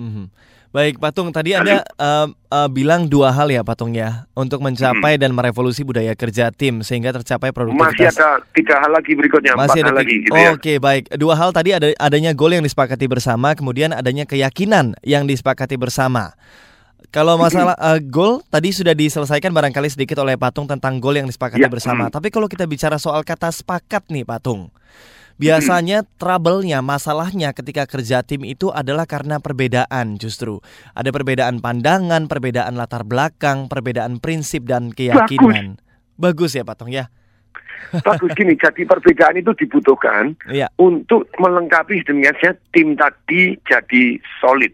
[0.00, 0.32] Mhm.
[0.70, 1.34] Baik, Patung.
[1.34, 6.14] Tadi Anda eh, eh, bilang dua hal ya, Patung ya, untuk mencapai dan merevolusi budaya
[6.14, 8.14] kerja tim sehingga tercapai Masih produktivitas.
[8.14, 10.50] ada tiga hal lagi berikutnya, empat Masih hal ada lagi gitu ya.
[10.54, 11.10] Oke, baik.
[11.18, 16.38] Dua hal tadi ada adanya goal yang disepakati bersama, kemudian adanya keyakinan yang disepakati bersama.
[17.10, 21.66] Kalau masalah eh, goal tadi sudah diselesaikan barangkali sedikit oleh Patung tentang goal yang disepakati
[21.66, 22.06] Ya, bersama.
[22.06, 22.14] mm.
[22.14, 24.70] Tapi kalau kita bicara soal kata sepakat nih, Patung.
[25.40, 30.60] Biasanya trouble-nya, masalahnya ketika kerja tim itu adalah karena perbedaan justru.
[30.92, 35.80] Ada perbedaan pandangan, perbedaan latar belakang, perbedaan prinsip dan keyakinan.
[36.20, 37.08] Bagus, ya Patung ya.
[38.04, 40.68] Bagus gini, jadi perbedaan itu dibutuhkan Iya.
[40.76, 44.70] untuk melengkapi sedemikian tim tadi jadi solid.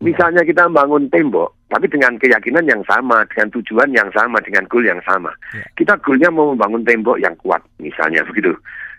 [0.00, 4.84] Misalnya kita bangun tembok, tapi dengan keyakinan yang sama, dengan tujuan yang sama, dengan goal
[4.84, 5.32] yang sama.
[5.76, 8.52] Kita goalnya mau membangun tembok yang kuat, misalnya begitu.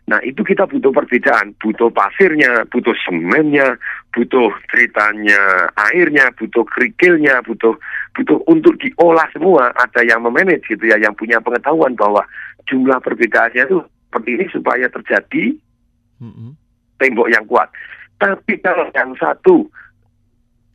[0.08, 3.76] Nah itu kita butuh perbedaan, butuh pasirnya, butuh semennya,
[4.16, 7.76] butuh ceritanya airnya, butuh kerikilnya, butuh
[8.16, 9.68] butuh untuk diolah semua.
[9.76, 12.24] Ada yang memanage gitu ya, yang punya pengetahuan bahwa
[12.72, 15.44] jumlah perbedaannya itu seperti ini supaya terjadi
[17.04, 17.68] tembok yang kuat.
[18.16, 19.68] Tapi kalau yang satu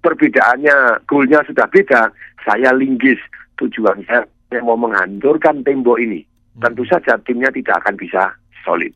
[0.05, 2.13] perbedaannya, goalnya sudah beda,
[2.45, 3.19] saya linggis
[3.57, 6.21] tujuan saya, saya mau menghancurkan tembok ini.
[6.61, 8.29] Tentu saja timnya tidak akan bisa
[8.61, 8.93] solid.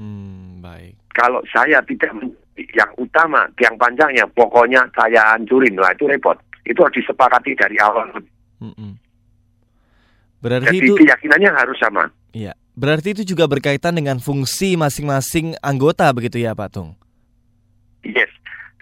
[0.00, 0.96] Hmm, baik.
[1.12, 2.12] Kalau saya tidak
[2.56, 6.36] yang utama, tiang panjangnya, pokoknya saya hancurin, lah itu repot.
[6.64, 8.08] Itu harus disepakati dari awal.
[10.42, 12.10] Berarti Jadi itu keyakinannya harus sama.
[12.34, 12.52] Iya.
[12.74, 16.96] Berarti itu juga berkaitan dengan fungsi masing-masing anggota begitu ya, Pak Tung?
[18.02, 18.32] Yes.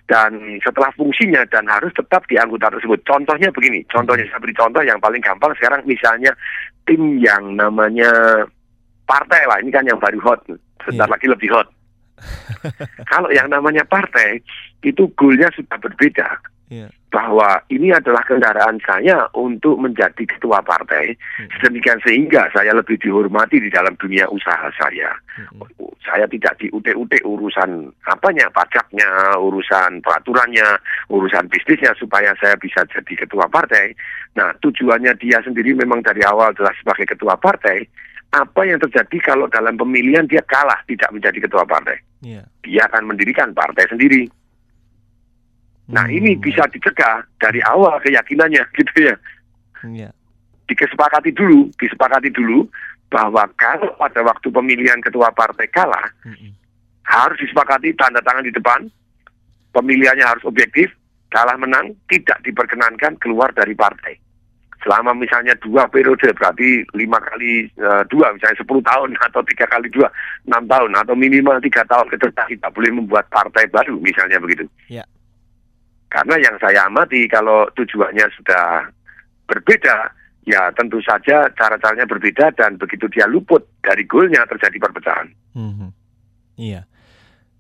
[0.09, 3.03] Dan setelah fungsinya dan harus tetap di anggota tersebut.
[3.07, 6.35] Contohnya begini, contohnya saya beri contoh yang paling gampang sekarang misalnya
[6.83, 8.11] tim yang namanya
[9.07, 10.43] partai lah, ini kan yang baru hot,
[10.85, 11.69] sebentar lagi lebih hot.
[13.11, 14.45] Kalau yang namanya partai
[14.85, 16.29] itu goalnya sudah berbeda
[17.11, 21.19] bahwa ini adalah kendaraan saya untuk menjadi ketua partai
[21.59, 25.11] sedemikian sehingga saya lebih dihormati di dalam dunia usaha saya.
[26.07, 30.79] Saya tidak diute-ute urusan apanya, pajaknya, urusan peraturannya,
[31.11, 33.91] urusan bisnisnya supaya saya bisa jadi ketua partai.
[34.39, 37.83] Nah, tujuannya dia sendiri memang dari awal adalah sebagai ketua partai.
[38.31, 41.99] Apa yang terjadi kalau dalam pemilihan dia kalah tidak menjadi ketua partai?
[42.23, 42.47] Iya.
[42.63, 44.31] Dia akan mendirikan partai sendiri.
[45.91, 49.17] Nah, ini bisa dicegah dari awal keyakinannya gitu ya.
[49.83, 50.11] Iya.
[50.71, 52.71] Dikesepakati dulu, disepakati dulu
[53.11, 56.15] bahwa kalau pada waktu pemilihan ketua partai kalah,
[57.03, 58.87] harus disepakati tanda tangan di depan,
[59.75, 60.95] pemilihannya harus objektif,
[61.35, 64.15] kalah menang, tidak diperkenankan keluar dari partai.
[64.81, 69.93] Selama misalnya dua periode, berarti lima kali eh, dua, misalnya sepuluh tahun atau tiga kali
[69.93, 70.09] dua,
[70.49, 74.65] enam tahun atau minimal tiga tahun ke depan tidak boleh membuat partai baru, misalnya begitu.
[74.89, 75.05] Ya.
[76.11, 78.91] Karena yang saya amati kalau tujuannya sudah
[79.47, 80.11] berbeda,
[80.49, 85.29] ya tentu saja cara-caranya berbeda dan begitu dia luput dari goalnya terjadi perpecahan.
[85.55, 85.89] Mhm.
[86.59, 86.83] Iya.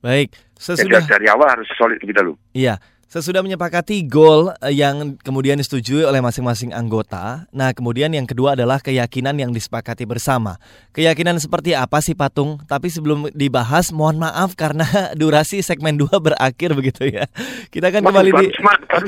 [0.00, 2.35] Baik, Jadi sesudah dari awal harus solid lebih dahulu.
[2.56, 7.50] Iya, sesudah menyepakati goal eh, yang kemudian disetujui oleh masing-masing anggota.
[7.50, 10.62] Nah, kemudian yang kedua adalah keyakinan yang disepakati bersama.
[10.94, 12.62] Keyakinan seperti apa sih Patung?
[12.70, 14.86] Tapi sebelum dibahas, mohon maaf karena
[15.20, 17.26] durasi segmen 2 berakhir begitu ya.
[17.74, 18.46] Kita akan kembali di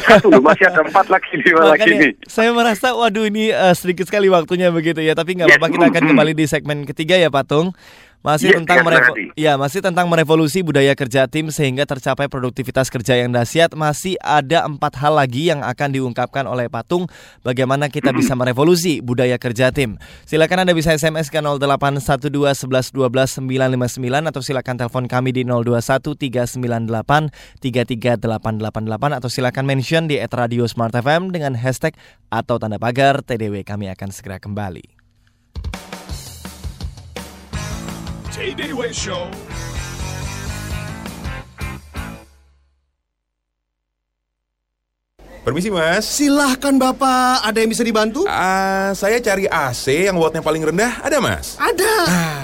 [0.02, 2.12] satu masih ada empat lagi lima lagi Makanya nih.
[2.26, 5.86] saya merasa waduh ini eh, sedikit sekali waktunya begitu ya, tapi nggak Yes, apa-apa kita
[5.94, 7.70] akan kembali di segmen ketiga ya Patung.
[8.22, 9.24] Masih Yes, tentang yes, merevo- nanti.
[9.35, 13.74] ya masih tentang merevolusi budaya kerja tim sehingga tercapai produktivitas kerja yang dahsyat.
[13.74, 17.11] Masih ada empat hal lagi yang akan diungkapkan oleh Patung
[17.42, 19.98] bagaimana kita bisa merevolusi budaya kerja tim.
[20.22, 22.30] Silakan Anda bisa SMS ke 0812
[22.62, 30.22] 11 12 959 atau silakan telepon kami di 021 398 33888 atau silakan mention di
[30.22, 31.98] @radio Smart FM dengan hashtag
[32.30, 33.66] atau tanda pagar TDW.
[33.66, 35.01] Kami akan segera kembali.
[38.33, 39.29] TDW Show.
[45.42, 48.23] Permisi mas Silahkan bapak, ada yang bisa dibantu?
[48.31, 51.59] Ah, Saya cari AC yang wattnya paling rendah, ada mas?
[51.59, 51.95] Ada,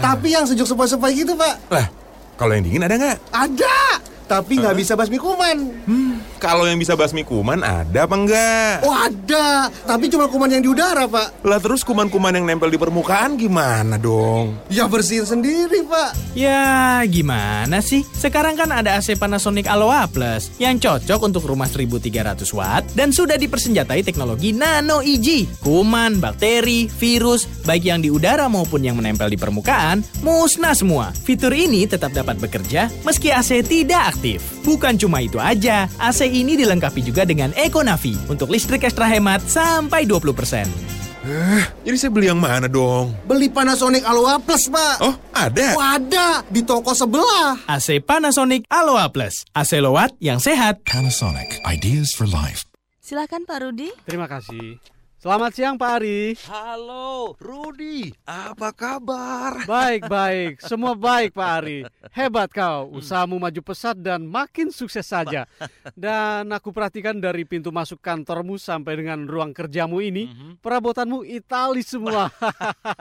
[0.02, 1.86] tapi yang sejuk sepoi-sepoi gitu pak Lah,
[2.34, 3.18] Kalau yang dingin ada nggak?
[3.30, 5.56] Ada, tapi nggak bisa basmi kuman.
[5.86, 8.74] Hmm, kalau yang bisa basmi kuman ada apa enggak?
[8.86, 11.42] Oh ada, tapi cuma kuman yang di udara pak.
[11.42, 14.54] Lah terus kuman-kuman yang nempel di permukaan gimana dong?
[14.70, 16.14] Ya bersihin sendiri pak.
[16.38, 18.06] Ya, gimana sih?
[18.14, 23.34] Sekarang kan ada AC Panasonic Aloha Plus yang cocok untuk rumah 1300 watt dan sudah
[23.34, 25.50] dipersenjatai teknologi Nano EG.
[25.58, 31.10] Kuman, bakteri, virus, baik yang di udara maupun yang menempel di permukaan, musnah semua.
[31.10, 34.62] Fitur ini tetap dapat bekerja meski AC tidak aktif.
[34.62, 40.04] Bukan cuma itu aja, AC ini dilengkapi juga dengan EcoNavi untuk listrik ekstra hemat sampai
[40.04, 40.98] 20%.
[41.28, 43.12] Eh, jadi saya beli yang mana dong?
[43.28, 44.96] Beli Panasonic Aloha Plus pak.
[45.04, 45.76] Oh ada?
[45.76, 47.58] Oh, ada di toko sebelah.
[47.68, 49.44] AC Panasonic Aloha Plus.
[49.52, 50.80] AC Lowat yang sehat.
[50.88, 52.64] Panasonic, ideas for life.
[53.04, 53.88] Silakan Pak Rudi.
[54.08, 54.80] Terima kasih.
[55.18, 56.38] Selamat siang Pak Ari.
[56.46, 58.14] Halo, Rudi.
[58.22, 59.66] Apa kabar?
[59.66, 60.62] Baik, baik.
[60.70, 61.82] Semua baik Pak Ari.
[62.14, 62.94] Hebat kau.
[62.94, 65.50] Usahamu maju pesat dan makin sukses saja.
[65.98, 70.30] Dan aku perhatikan dari pintu masuk kantormu sampai dengan ruang kerjamu ini,
[70.62, 72.30] perabotanmu Itali semua.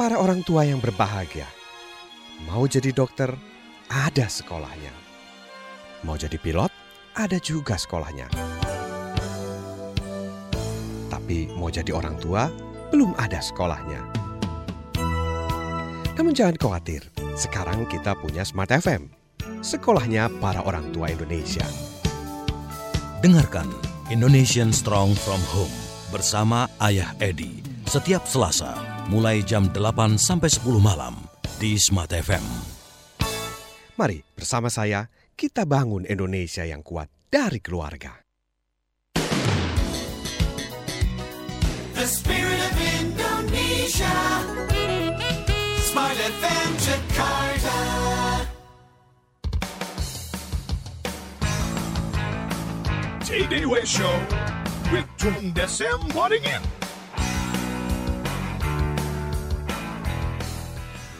[0.00, 1.44] Para orang tua yang berbahagia,
[2.48, 3.36] mau jadi dokter,
[3.92, 4.96] ada sekolahnya.
[6.08, 6.72] Mau jadi pilot,
[7.12, 8.24] ada juga sekolahnya.
[11.12, 12.48] Tapi mau jadi orang tua,
[12.88, 14.00] belum ada sekolahnya.
[16.16, 17.04] Namun jangan khawatir,
[17.36, 19.12] sekarang kita punya Smart FM.
[19.60, 21.68] Sekolahnya para orang tua Indonesia.
[23.20, 23.68] Dengarkan
[24.08, 25.76] Indonesian Strong from Home
[26.08, 28.78] bersama Ayah Edi setiap Selasa
[29.10, 31.26] mulai jam 8 sampai 10 malam
[31.58, 32.46] di Smart FM.
[33.98, 38.22] Mari bersama saya kita bangun Indonesia yang kuat dari keluarga.
[41.98, 44.18] The spirit of Indonesia.
[45.90, 47.78] Smart FM Jakarta.
[53.26, 54.14] TDW Show
[54.94, 56.79] with Tung Desem Waddingin.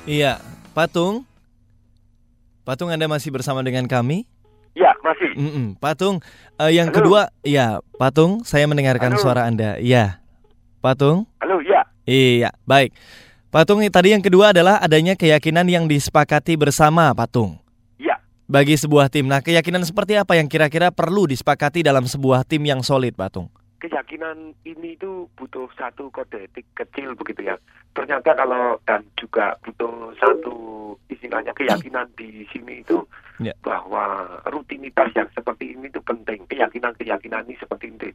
[0.08, 0.40] Iya,
[0.72, 1.28] Patung.
[2.64, 4.24] Patung Anda masih bersama dengan kami?
[4.72, 5.34] Ya, masih.
[5.36, 5.66] Mm-mm.
[5.76, 6.22] Patung,
[6.56, 6.96] eh, yang Halo.
[7.02, 9.20] kedua, ya, Patung, saya mendengarkan Halo.
[9.20, 9.76] suara Anda.
[9.76, 10.22] Iya,
[10.80, 11.28] Patung.
[11.42, 11.84] Halo, ya.
[12.08, 12.96] Iya, baik.
[13.50, 17.58] Patung, tadi yang kedua adalah adanya keyakinan yang disepakati bersama, Patung.
[17.98, 18.22] Ya.
[18.46, 19.26] Bagi sebuah tim.
[19.26, 23.50] Nah, keyakinan seperti apa yang kira-kira perlu disepakati dalam sebuah tim yang solid, Patung?
[23.80, 27.56] Keyakinan ini itu butuh satu kode etik kecil begitu ya.
[27.96, 30.54] Ternyata kalau dan juga butuh satu
[31.08, 33.02] istilahnya keyakinan di sini itu
[33.40, 33.56] Ya.
[33.64, 36.44] bahwa rutinitas yang seperti ini itu penting.
[36.44, 38.12] Keyakinan-keyakinan ini seperti ini.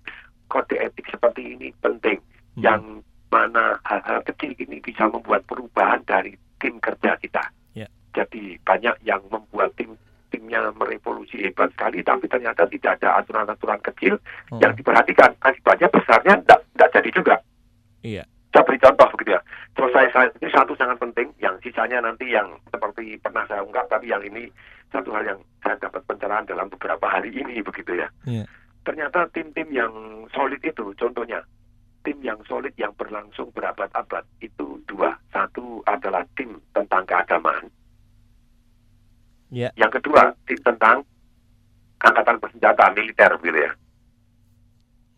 [0.53, 2.21] Kode etik seperti ini penting.
[2.61, 3.01] Yang
[3.33, 7.41] mana hal-hal kecil ini bisa membuat perubahan dari tim kerja kita.
[7.73, 7.89] Ya.
[8.13, 9.97] Jadi banyak yang membuat tim
[10.35, 14.19] timnya merevolusi hebat sekali, tapi ternyata tidak ada aturan-aturan kecil
[14.51, 14.59] Oh.
[14.59, 15.31] yang diperhatikan.
[15.39, 17.35] Akibatnya besarnya tidak jadi juga.
[18.03, 18.23] Iya.
[18.51, 19.41] Saya beri contoh begitu ya.
[19.75, 23.87] Terus saya, saya ini satu sangat penting, yang sisanya nanti yang seperti pernah saya ungkap,
[23.87, 24.51] tapi yang ini
[24.91, 28.07] satu hal yang saya dapat pencerahan dalam beberapa hari ini begitu ya.
[28.27, 28.43] Iya.
[28.87, 29.91] Ternyata tim-tim yang
[30.31, 31.43] solid itu, contohnya
[32.05, 35.17] tim yang solid yang berlangsung berabad-abad itu dua.
[35.33, 37.65] Satu adalah tim tentang keagamaan.
[39.53, 39.69] Ya.
[39.77, 41.05] Yang kedua tentang
[42.01, 43.71] angkatan bersenjata militer gitu ya.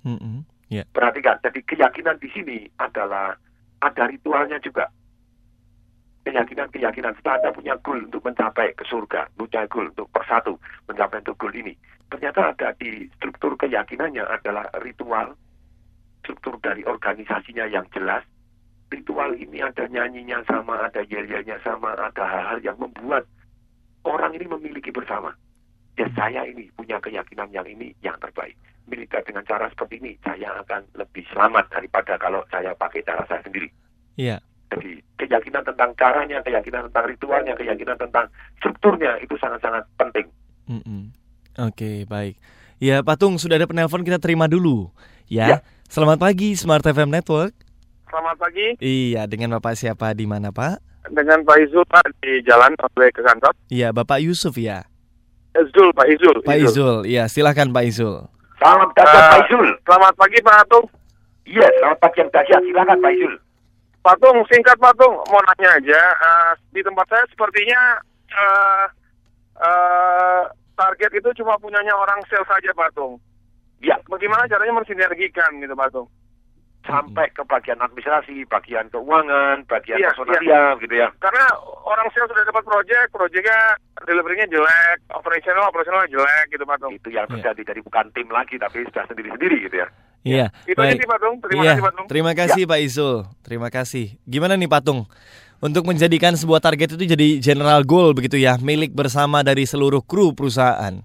[0.07, 0.47] Mm-mm.
[0.67, 0.83] Ya.
[0.91, 3.35] Perhatikan, jadi keyakinan di sini adalah
[3.79, 4.91] ada ritualnya juga.
[6.27, 10.59] Keyakinan-keyakinan setelah Anda punya goal untuk mencapai ke surga, punya goal untuk persatu
[10.91, 11.71] mencapai untuk goal ini.
[12.11, 15.39] Ternyata ada di struktur keyakinannya adalah ritual,
[16.19, 18.27] struktur dari organisasinya yang jelas.
[18.91, 23.23] Ritual ini ada nyanyinya sama, ada yel-yelnya sama, ada hal-hal yang membuat
[24.07, 25.35] orang ini memiliki bersama.
[25.99, 28.55] Ya saya ini punya keyakinan yang ini yang terbaik.
[28.87, 33.43] Militer dengan cara seperti ini, saya akan lebih selamat daripada kalau saya pakai cara saya
[33.43, 33.67] sendiri.
[34.15, 34.39] Iya.
[34.71, 38.31] Jadi keyakinan tentang caranya, keyakinan tentang ritualnya, keyakinan tentang
[38.63, 40.27] strukturnya itu sangat-sangat penting.
[40.71, 41.11] Mm-mm.
[41.59, 42.39] Oke, baik.
[42.79, 44.93] Ya, Patung sudah ada penelpon kita terima dulu.
[45.27, 45.65] Ya.
[45.91, 47.51] Selamat pagi Smart FM Network.
[48.07, 48.79] Selamat pagi.
[48.79, 50.79] Iya, dengan Bapak siapa di mana, Pak?
[51.09, 53.53] Dengan Pak Izul Pak di jalan oleh ke kantor.
[53.67, 54.83] Iya, Bapak Yusuf ya.
[55.57, 56.37] Izul, Pak Izul.
[56.45, 58.21] Pak Izul, iya silahkan Pak Izul.
[58.57, 59.67] Salam dahsyat Eh, Pak Izul.
[59.81, 60.85] Selamat pagi Pak Atung.
[61.45, 62.61] Iya, selamat pagi yang dahsyat.
[62.61, 63.33] Silakan Pak Izul.
[64.05, 65.99] Patung, singkat Patung, mau nanya aja.
[65.99, 67.81] eh, di tempat saya sepertinya
[68.29, 68.85] eh,
[69.59, 70.43] eh,
[70.77, 73.17] target itu cuma punyanya orang sales saja Patung.
[73.81, 73.97] Ya.
[74.05, 76.07] Bagaimana caranya mensinergikan gitu Patung?
[76.87, 81.11] Sampai ke bagian administrasi, bagian keuangan, bagian Iya, personalia gitu ya.
[81.19, 81.45] Karena
[81.83, 83.75] orang sales sudah dapat proyek, proyeknya
[84.07, 86.95] deliverynya jelek, operasional operasional jelek gitu Patung.
[86.95, 87.61] Itu yang terjadi.
[87.75, 89.87] Jadi bukan tim lagi, tapi sudah sendiri-sendiri gitu ya.
[90.23, 90.47] Iya.
[90.63, 91.35] Itu aja sih Patung.
[91.43, 92.05] Terima iya, kasih Patung.
[92.07, 93.15] Terima kasih Pak Izul.
[93.43, 94.05] Terima kasih.
[94.23, 95.05] Gimana nih Patung?
[95.57, 100.37] Untuk menjadikan sebuah target itu jadi general goal begitu ya, milik bersama dari seluruh kru
[100.37, 101.01] perusahaan.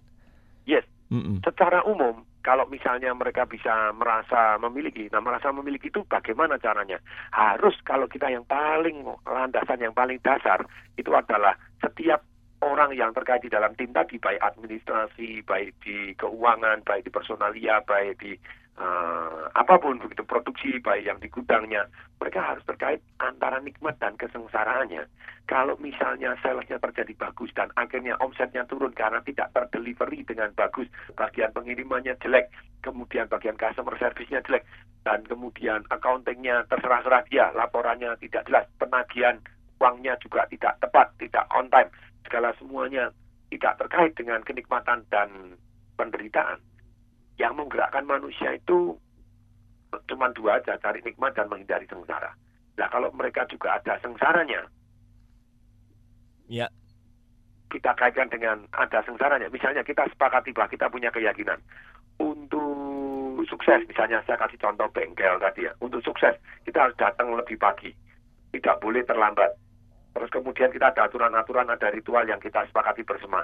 [0.68, 0.84] Yes.
[1.08, 1.40] Mm-mm.
[1.40, 6.98] Secara umum, kalau misalnya mereka bisa merasa memiliki, nah merasa memiliki itu bagaimana caranya?
[7.30, 10.58] Harus kalau kita yang paling landasan yang paling dasar
[10.98, 12.26] itu adalah setiap
[12.62, 17.82] orang yang terkait di dalam tim tadi, baik administrasi, baik di keuangan, baik di personalia,
[17.82, 18.38] baik di
[18.78, 21.84] eh, apa pun begitu produksi, baik yang di gudangnya,
[22.16, 25.04] mereka harus terkait antara nikmat dan kesengsaraannya.
[25.50, 31.52] Kalau misalnya salesnya terjadi bagus dan akhirnya omsetnya turun karena tidak terdelivery dengan bagus, bagian
[31.52, 32.48] pengirimannya jelek,
[32.80, 34.64] kemudian bagian customer service-nya jelek,
[35.02, 39.36] dan kemudian accounting-nya terserah-serah dia, laporannya tidak jelas, penagihan
[39.82, 41.90] uangnya juga tidak tepat, tidak on time,
[42.22, 43.10] segala semuanya
[43.50, 45.58] tidak terkait dengan kenikmatan dan
[45.98, 46.56] penderitaan.
[47.42, 48.94] Yang menggerakkan manusia itu
[50.06, 52.30] cuma dua aja, cari nikmat dan menghindari sengsara.
[52.78, 54.62] Nah kalau mereka juga ada sengsaranya,
[56.46, 56.70] Ya.
[57.72, 59.50] kita kaitkan dengan ada sengsaranya.
[59.50, 61.58] Misalnya kita sepakati bahwa kita punya keyakinan
[62.22, 67.58] untuk sukses, misalnya saya kasih contoh bengkel tadi ya, untuk sukses kita harus datang lebih
[67.58, 67.90] pagi,
[68.54, 69.50] tidak boleh terlambat.
[70.12, 73.42] Terus kemudian kita ada aturan-aturan, ada ritual yang kita sepakati bersama.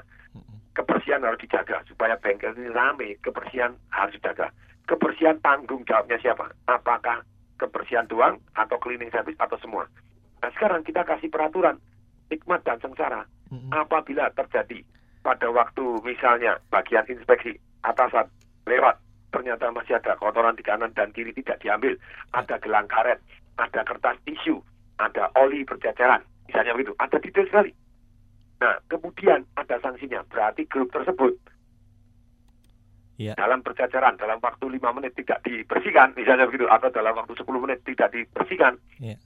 [0.79, 4.55] Kebersihan harus dijaga supaya bengkel ini rame, kebersihan harus dijaga.
[4.87, 6.55] Kebersihan tanggung jawabnya siapa?
[6.71, 7.27] Apakah
[7.59, 9.91] kebersihan doang atau cleaning service atau semua?
[10.38, 11.83] Nah sekarang kita kasih peraturan
[12.31, 13.27] nikmat dan sengsara.
[13.75, 14.87] Apabila terjadi
[15.27, 18.29] pada waktu misalnya bagian inspeksi atasan
[18.69, 19.01] lewat
[19.33, 21.93] ternyata masih ada kotoran di kanan dan kiri tidak diambil,
[22.33, 23.21] ada gelang karet,
[23.61, 24.61] ada kertas tisu,
[24.97, 27.73] ada oli berjajaran, misalnya begitu, ada detail sekali.
[28.59, 31.38] Nah, kemudian ada sanksinya, berarti grup tersebut
[33.18, 33.35] Ya.
[33.35, 37.83] dalam berjajaran dalam waktu lima menit tidak dibersihkan, misalnya begitu, atau dalam waktu 10 menit
[37.83, 39.18] tidak dibersihkan, Ya.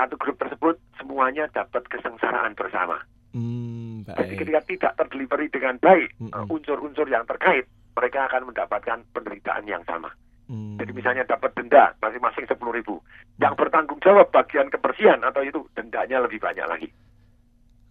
[0.00, 3.04] satu grup tersebut semuanya dapat kesengsaraan bersama.
[3.36, 4.40] Hmm, Jadi baik.
[4.40, 10.08] ketika tidak terdelivery dengan baik, uh, unsur-unsur yang terkait, mereka akan mendapatkan penderitaan yang sama.
[10.48, 10.80] Hmm.
[10.80, 12.96] Jadi misalnya dapat denda masing-masing sepuluh ribu.
[13.40, 16.88] Yang bertanggung jawab bagian kebersihan atau itu dendanya lebih banyak lagi.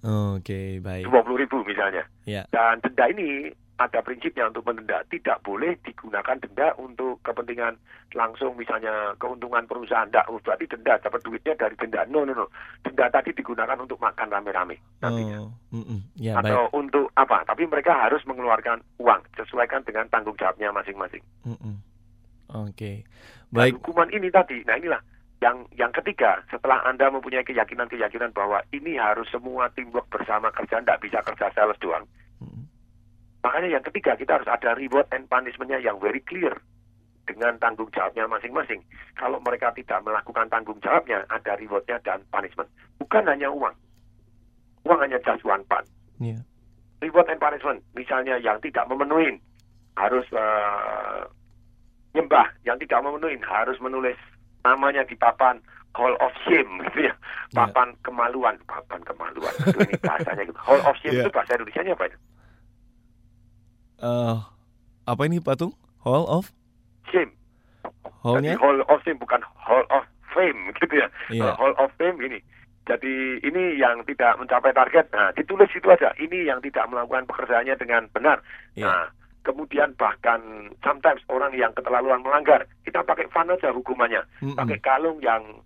[0.03, 1.07] Oke, baik.
[1.07, 2.03] dua puluh ribu misalnya.
[2.27, 2.43] Ya.
[2.51, 3.47] Dan denda ini
[3.79, 4.99] ada prinsipnya untuk mendenda.
[5.07, 7.79] Tidak boleh digunakan denda untuk kepentingan
[8.13, 10.05] langsung misalnya keuntungan perusahaan.
[10.05, 12.03] Tidak, oh, berarti denda dapat duitnya dari denda.
[12.11, 12.51] No, no, no.
[12.83, 14.75] Denda tadi digunakan untuk makan rame-rame.
[15.01, 15.99] Oh, mm-mm.
[16.19, 16.75] ya atau baik.
[16.75, 17.47] untuk apa?
[17.47, 21.23] Tapi mereka harus mengeluarkan uang sesuaikan dengan tanggung jawabnya masing-masing.
[21.47, 21.79] Mm-mm.
[22.53, 23.01] Oke,
[23.49, 23.81] Dan baik.
[23.81, 25.01] hukuman ini tadi, nah inilah
[25.43, 31.03] yang yang ketiga setelah anda mempunyai keyakinan-keyakinan bahwa ini harus semua teamwork bersama kerja, tidak
[31.03, 32.07] bisa kerja sales doang.
[33.43, 36.55] Makanya yang ketiga kita harus ada reward and punishment-nya yang very clear
[37.27, 38.79] dengan tanggung jawabnya masing-masing.
[39.19, 42.71] Kalau mereka tidak melakukan tanggung jawabnya, ada rewardnya dan punishment.
[43.03, 43.75] Bukan hanya uang.
[44.87, 45.83] Uang hanya just one part.
[46.23, 46.39] Ya.
[47.03, 49.35] Reward and punishment, misalnya yang tidak memenuhi
[49.99, 51.21] harus eh,
[52.15, 54.15] nyembah, yang tidak memenuhi harus menulis
[54.63, 55.59] namanya di papan
[55.93, 57.13] Hall of Shame gitu ya.
[57.53, 59.53] Papan kemaluan, papan kemaluan.
[59.61, 60.57] Itu ini bahasanya gitu.
[60.57, 61.23] Hall of Shame Ya.
[61.27, 62.17] itu bahasa Indonesia apa itu?
[64.03, 64.35] Eh,
[65.05, 65.77] apa ini patung?
[66.01, 66.49] Hall of
[67.13, 67.29] Shame.
[68.25, 68.57] Hallnya?
[68.57, 71.07] Jadi Hall of Shame bukan Hall of Fame gitu ya.
[71.29, 71.53] Iya.
[71.53, 72.39] Kalau Hall of Fame ini.
[72.83, 75.07] Jadi ini yang tidak mencapai target.
[75.15, 76.11] Nah, ditulis itu aja.
[76.19, 78.43] Ini yang tidak melakukan pekerjaannya dengan benar.
[78.75, 78.89] Iya.
[78.91, 79.03] Nah,
[79.43, 80.39] kemudian bahkan
[80.79, 84.23] sometimes orang yang keterlaluan melanggar, kita pakai fun aja hukumannya.
[84.39, 84.55] Mm-mm.
[84.55, 85.61] Pakai kalung yang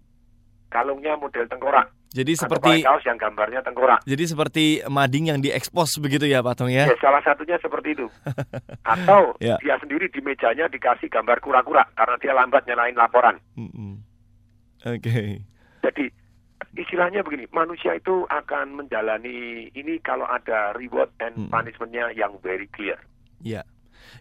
[0.68, 1.88] kalungnya model tengkorak.
[2.08, 4.00] Jadi Atau seperti kaos yang gambarnya tengkorak.
[4.04, 6.88] jadi seperti mading yang diekspos begitu ya patung ya?
[6.88, 8.08] Ya, salah satunya seperti itu.
[8.96, 9.60] Atau Ya.
[9.60, 13.36] dia sendiri di mejanya dikasih gambar kura-kura karena dia lambat nyalain laporan.
[13.60, 14.00] Mm-mm.
[14.88, 15.44] Oke.
[15.84, 16.06] Jadi
[16.80, 22.98] istilahnya begini, manusia itu akan menjalani ini kalau ada reward and punishment-nya yang very clear.
[23.42, 23.66] Ya.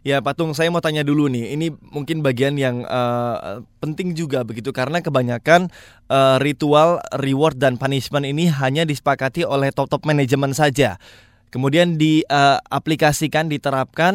[0.02, 1.54] Ya Patung, saya mau tanya dulu nih.
[1.58, 5.70] Ini mungkin bagian yang uh, penting juga begitu karena kebanyakan
[6.10, 10.98] uh, ritual reward dan punishment ini hanya disepakati oleh top-top manajemen saja.
[11.50, 14.14] Kemudian diaplikasikan, uh, diterapkan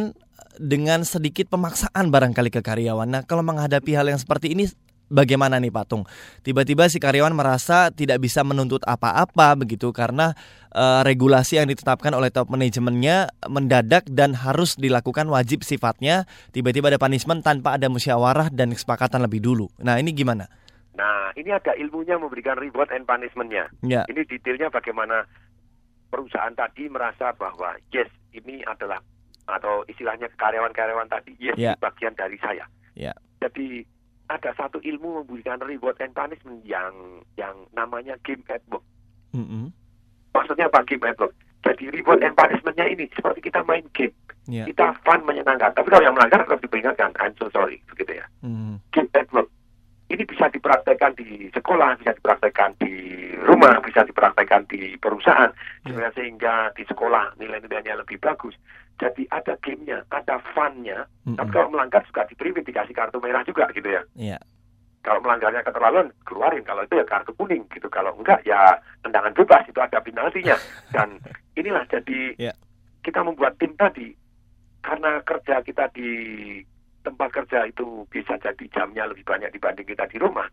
[0.60, 3.08] dengan sedikit pemaksaan barangkali ke karyawan.
[3.08, 4.68] Nah, kalau menghadapi hal yang seperti ini
[5.12, 6.08] bagaimana nih Patung?
[6.42, 10.32] Tiba-tiba si karyawan merasa tidak bisa menuntut apa-apa begitu karena
[10.72, 16.24] uh, regulasi yang ditetapkan oleh top manajemennya mendadak dan harus dilakukan wajib sifatnya.
[16.56, 19.68] Tiba-tiba ada punishment tanpa ada musyawarah dan kesepakatan lebih dulu.
[19.84, 20.48] Nah ini gimana?
[20.96, 23.68] Nah ini ada ilmunya memberikan reward and punishmentnya.
[23.84, 24.08] Ya.
[24.08, 25.28] Ini detailnya bagaimana
[26.12, 29.00] perusahaan tadi merasa bahwa yes ini adalah
[29.48, 31.74] atau istilahnya karyawan-karyawan tadi yes Ya.
[31.80, 32.68] bagian dari saya.
[32.96, 33.16] Ya.
[33.42, 33.88] Jadi
[34.32, 36.92] ada satu ilmu memberikan reward and punishment yang
[37.36, 38.84] yang namanya game at work.
[39.36, 39.72] Mm-mm.
[40.32, 41.36] Maksudnya apa game at work?
[41.62, 44.16] Jadi reward and punishmentnya ini seperti kita main game.
[44.50, 44.66] Ya.
[44.66, 45.76] Kita fun menyenangkan.
[45.78, 47.14] Tapi kalau yang melanggar harus diperingatkan.
[47.22, 47.78] I'm so sorry.
[47.92, 48.26] Begitu ya.
[48.42, 48.82] Mm.
[48.90, 49.52] Game at work.
[50.12, 52.92] Ini bisa dipraktekkan di sekolah, bisa dipraktekkan di
[53.48, 55.48] rumah, bisa dipraktekkan di perusahaan.
[55.88, 58.58] Sehingga- Sehingga di sekolah nilai-nilainya lebih bagus.
[59.00, 61.06] Jadi ada gamenya, ada funnya.
[61.26, 64.02] Tapi kalau melanggar juga diberi dikasih kartu merah juga gitu ya.
[64.14, 64.38] Iya.
[65.02, 66.62] Kalau melanggarnya keterlaluan, keluarin.
[66.62, 67.90] Kalau itu ya kartu kuning gitu.
[67.90, 70.54] Kalau enggak ya tendangan bebas itu ada penaltinya.
[70.94, 71.18] Dan
[71.58, 72.54] inilah jadi Ya.
[73.02, 74.14] kita membuat tim tadi
[74.82, 76.10] karena kerja kita di
[77.02, 80.46] tempat kerja itu bisa jadi jamnya lebih banyak dibanding kita di rumah.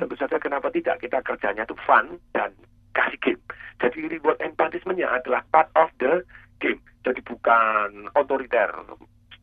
[0.00, 2.48] Tentu saja kenapa tidak kita kerjanya itu fun dan
[2.96, 3.42] kasih game.
[3.76, 6.24] Jadi reward and punishment-nya adalah part of the
[6.60, 6.80] game.
[7.00, 8.68] Jadi bukan otoriter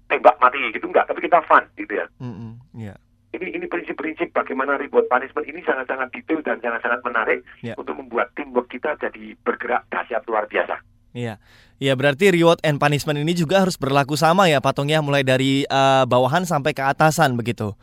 [0.08, 2.06] tembak mati gitu enggak, tapi kita fun gitu ya.
[2.22, 2.62] Mm-mm.
[2.78, 2.96] Ya.
[3.36, 7.76] Ini ini prinsip-prinsip bagaimana reward punishment ini sangat-sangat detail dan sangat-sangat menarik Ya.
[7.76, 10.80] untuk membuat teamwork kita jadi bergerak dahsyat luar biasa.
[11.12, 11.42] Iya.
[11.78, 16.04] Ya berarti reward and punishment ini juga harus berlaku sama ya patungnya mulai dari eh,
[16.08, 17.76] bawahan sampai ke atasan begitu.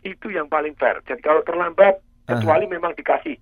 [0.00, 1.02] Itu yang paling fair.
[1.04, 3.38] Jadi kalau terlambat, kecuali memang dikasih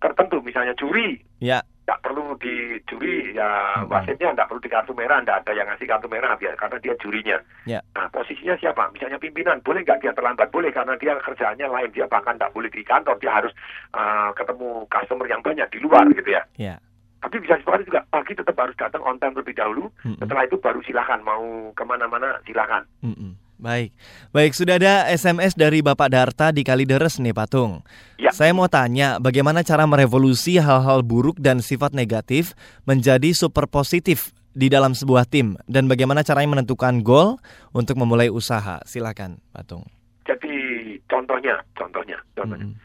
[0.00, 1.60] tertentu, misalnya juri, Ya.
[1.86, 5.86] Nggak perlu di juri ya wasitnya nggak perlu di kartu merah, nggak ada yang ngasih
[5.86, 7.38] kartu merah biar karena dia jurinya.
[7.62, 7.78] Ya.
[7.94, 8.90] Nah posisinya siapa?
[8.90, 10.50] Misalnya pimpinan, boleh nggak dia terlambat?
[10.50, 13.54] Boleh karena dia kerjaannya lain, dia bahkan nggak boleh di kantor, dia harus
[13.94, 16.42] uh, ketemu customer yang banyak di luar gitu ya.
[16.58, 16.74] Ya.
[17.22, 19.86] Tapi bisa seperti juga pagi tetap harus datang on time terlebih dahulu.
[20.02, 22.82] Setelah itu baru silakan mau ke mana-mana silakan.
[23.02, 23.34] Mm-mm.
[23.56, 23.96] Baik,
[24.36, 27.80] baik sudah ada SMS dari Bapak Darta di Kalideres nih Patung.
[28.20, 28.28] Ya.
[28.28, 32.52] Saya mau tanya, bagaimana cara merevolusi hal-hal buruk dan sifat negatif
[32.84, 37.40] menjadi super positif di dalam sebuah tim dan bagaimana caranya menentukan goal
[37.72, 38.84] untuk memulai usaha?
[38.84, 39.88] Silakan, Patung.
[40.28, 42.76] Jadi contohnya, contohnya, contohnya.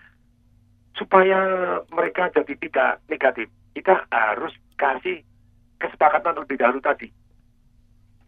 [0.96, 1.40] Supaya
[1.92, 5.20] mereka jadi tidak negatif, kita harus kasih
[5.84, 7.12] kesepakatan lebih dahulu tadi.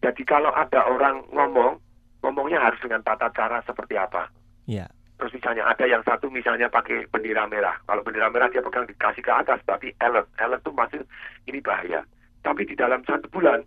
[0.04, 1.80] Jadi kalau ada orang ngomong,
[2.24, 4.32] ngomongnya harus dengan tata cara seperti apa.
[4.66, 4.88] Ya.
[5.20, 7.76] Terus misalnya ada yang satu misalnya pakai bendera merah.
[7.86, 10.28] Kalau bendera merah dia pegang dikasih ke atas, berarti alert.
[10.40, 11.04] Alert itu maksud
[11.52, 12.02] ini bahaya.
[12.44, 13.62] Tapi di dalam satu bulan,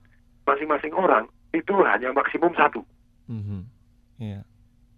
[0.49, 2.83] masing-masing orang itu hanya maksimum satu.
[3.29, 3.63] Mhm.
[4.17, 4.41] Ya.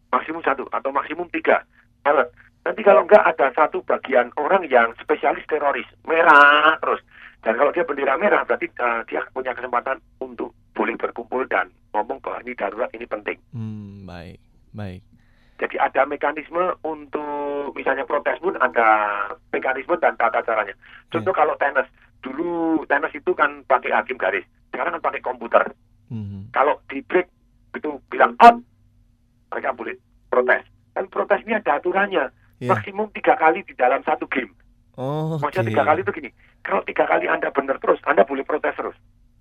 [0.09, 1.61] maksimum satu atau maksimum tiga
[2.09, 2.33] alert.
[2.65, 7.05] Nanti kalau enggak ada satu bagian orang yang spesialis teroris merah terus.
[7.45, 12.19] Dan kalau dia bendera merah berarti uh, dia punya kesempatan untuk boleh berkumpul dan ngomong
[12.21, 13.39] bahwa ini darurat ini penting.
[13.51, 14.39] Hmm, baik,
[14.73, 15.03] baik.
[15.59, 18.87] Jadi ada mekanisme untuk misalnya protes pun ada
[19.51, 20.75] mekanisme dan tata caranya.
[21.11, 21.89] Contoh kalau tenis,
[22.23, 25.67] dulu tenis itu kan pakai hakim garis, sekarang kan pakai komputer.
[26.09, 26.55] Mhm.
[26.55, 27.27] Kalau di break
[27.75, 28.63] itu bilang out,
[29.51, 29.99] mereka boleh
[30.31, 30.63] protes.
[30.95, 32.71] Dan protes ini ada aturannya, Iya.
[32.71, 34.51] maksimum tiga kali di dalam satu game.
[34.99, 35.71] Oh, Maksudnya oke.
[35.75, 36.31] tiga kali itu gini,
[36.63, 38.99] kalau tiga kali Anda benar terus, Anda boleh protes terus.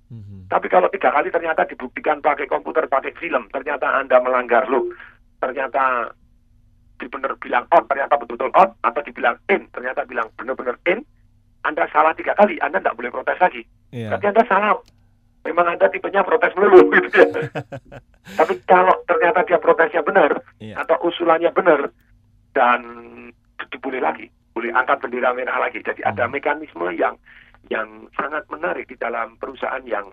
[0.08, 0.48] Mhm.
[0.48, 4.92] Tapi kalau tiga kali ternyata dibuktikan pakai komputer, pakai film, ternyata Anda melanggar lu,
[5.44, 6.12] ternyata
[6.98, 11.04] benar bilang out, ternyata betul-betul out, atau dibilang in, ternyata bilang benar-benar in,
[11.68, 13.62] Anda salah tiga kali, Anda tidak boleh protes lagi.
[13.92, 14.16] Iya.
[14.16, 14.72] Berarti Anda salah.
[15.46, 17.28] Memang Anda tipenya protes melulu gitu ya.
[18.40, 20.84] Tapi kalau ternyata dia protesnya benar, Iya.
[20.84, 21.92] atau usulannya benar,
[22.52, 22.82] dan
[23.78, 25.80] boleh lagi, boleh angkat bendera merah lagi.
[25.80, 26.34] Jadi ada Hmm.
[26.34, 27.16] mekanisme yang
[27.68, 30.08] yang sangat menarik di dalam perusahaan yang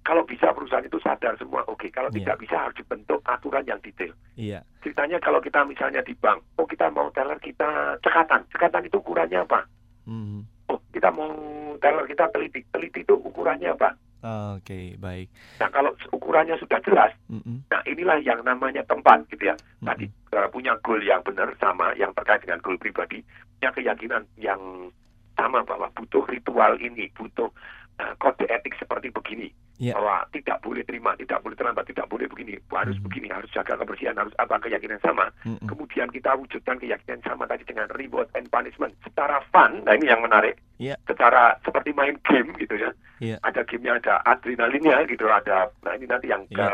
[0.00, 1.86] kalau bisa perusahaan itu sadar semua, oke.
[1.92, 2.24] Kalau Iya.
[2.24, 4.10] tidak bisa harus dibentuk aturan yang detail.
[4.34, 4.64] Iya.
[4.80, 9.44] Ceritanya kalau kita misalnya di bank, oh kita mau teller kita cekatan, cekatan itu ukurannya
[9.44, 9.60] apa?
[10.08, 10.40] Mhm.
[10.72, 11.28] Oh kita mau
[11.78, 13.92] teller kita teliti, teliti itu ukurannya apa?
[14.56, 15.28] Oke, baik.
[15.60, 17.68] Nah kalau ukurannya sudah jelas, Mhm.
[17.68, 19.56] nah inilah yang namanya tempat gitu ya.
[19.80, 23.20] Tadi eh, punya goal yang benar sama yang terkait dengan goal pribadi,
[23.58, 24.60] punya keyakinan yang
[25.40, 27.48] sama bahwa butuh ritual ini, butuh
[27.96, 29.48] eh, kode etik seperti begini
[29.80, 29.96] Ya.
[29.96, 34.12] bahwa tidak boleh terima, tidak boleh terlambat, tidak boleh begini, harus begini, harus jaga kebersihan,
[34.12, 35.32] harus apa keyakinan sama.
[35.40, 35.64] Mm-mm.
[35.64, 39.80] Kemudian kita wujudkan keyakinan sama tadi dengan reward and punishment secara fun.
[39.88, 40.60] Nah ini yang menarik.
[40.76, 41.00] Ya.
[41.04, 42.92] Secara seperti main game gitu ya.
[43.20, 43.36] Ya.
[43.40, 45.72] Ada gamenya, ada adrenalinnya gitu, ada.
[45.80, 46.66] Nah ini nanti yang ke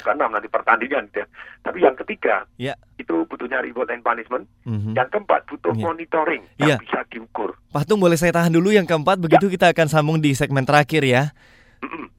[0.00, 1.08] keenam nanti pertandingan.
[1.08, 1.26] gitu ya.
[1.60, 2.76] Tapi yang ketiga Ya.
[2.96, 4.44] itu butuhnya reward and punishment.
[4.64, 4.92] Mhm.
[4.92, 5.80] Yang keempat butuh Ya.
[5.80, 6.76] monitoring yang Iya.
[6.76, 7.56] bisa diukur.
[7.68, 11.32] Patung boleh saya tahan dulu yang keempat, begitu kita akan sambung di segmen terakhir ya.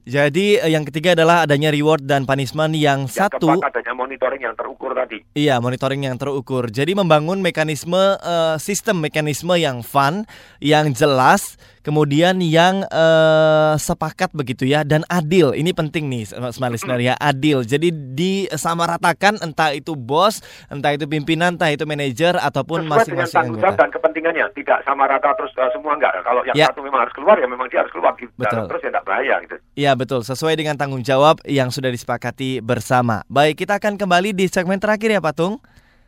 [0.02, 4.42] Jadi eh, yang ketiga adalah adanya reward dan punishment yang Yang satu keempat adanya monitoring
[4.42, 5.22] yang terukur tadi.
[5.32, 6.66] Iya, monitoring yang terukur.
[6.68, 10.26] Jadi membangun mekanisme eh, sistem mekanisme yang fun,
[10.58, 15.54] yang jelas, kemudian yang eh, sepakat begitu ya dan adil.
[15.54, 17.62] Ini penting nih, smart listener ya, adil.
[17.62, 23.78] Jadi disamaratakan entah itu bos, entah itu pimpinan, entah itu manajer ataupun masing-masing anggota.
[23.78, 24.50] dan kepentingannya.
[24.50, 26.10] Tidak sama rata terus eh, semua enggak.
[26.20, 26.66] Kalau yang Ya.
[26.68, 28.12] satu memang harus keluar ya memang dia harus keluar.
[28.18, 28.34] Gitu.
[28.34, 28.66] Betul.
[28.66, 29.51] Terus ya enggak bahaya gitu.
[29.72, 33.24] Iya betul, sesuai dengan tanggung jawab yang sudah disepakati bersama.
[33.26, 35.58] Baik, kita akan kembali di segmen terakhir ya Patung.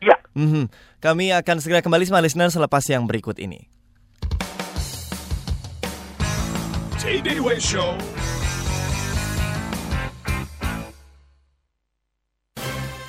[0.01, 0.17] Iya.
[0.37, 0.69] Mhm.
[1.01, 3.65] Kami akan segera kembali smart listener selepas yang berikut ini.
[7.01, 7.93] TDW Show.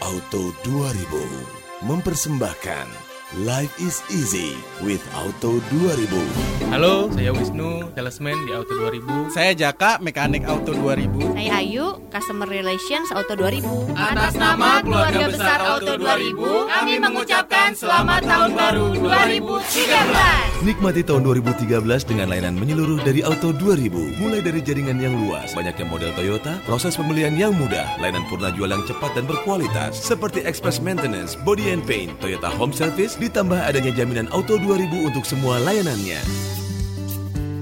[0.04, 4.54] Auto 2000 mempersembahkan Life is easy
[4.86, 6.70] with Auto 2000.
[6.70, 9.34] Halo, saya Wisnu, salesman di Auto 2000.
[9.34, 11.34] Saya Jaka, mekanik Auto 2000.
[11.34, 13.66] Saya Ayu, Customer Relations Auto 2000.
[13.98, 20.62] Atas nama keluarga besar Auto 2000, kami mengucapkan selamat tahun baru 2013.
[20.62, 24.22] Nikmati tahun 2013 dengan layanan menyeluruh dari Auto 2000.
[24.22, 28.70] Mulai dari jaringan yang luas, banyaknya model Toyota, proses pembelian yang mudah, layanan purna jual
[28.70, 33.92] yang cepat dan berkualitas, seperti express maintenance, body and paint, Toyota home service, ditambah adanya
[33.92, 36.20] jaminan Auto 2000 untuk semua layanannya.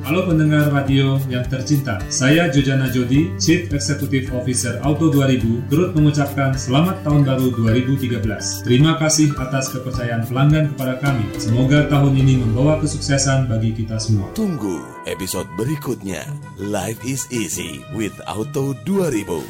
[0.04, 6.52] Halo pendengar radio yang tercinta, saya Jojana Jodi, Chief Executive Officer Auto 2000, turut mengucapkan
[6.52, 8.68] selamat tahun baru 2013.
[8.68, 11.24] Terima kasih atas kepercayaan pelanggan kepada kami.
[11.40, 14.28] Semoga tahun ini membawa kesuksesan bagi kita semua.
[14.36, 16.28] Tunggu episode berikutnya.
[16.60, 19.40] Life is easy with Auto 2000.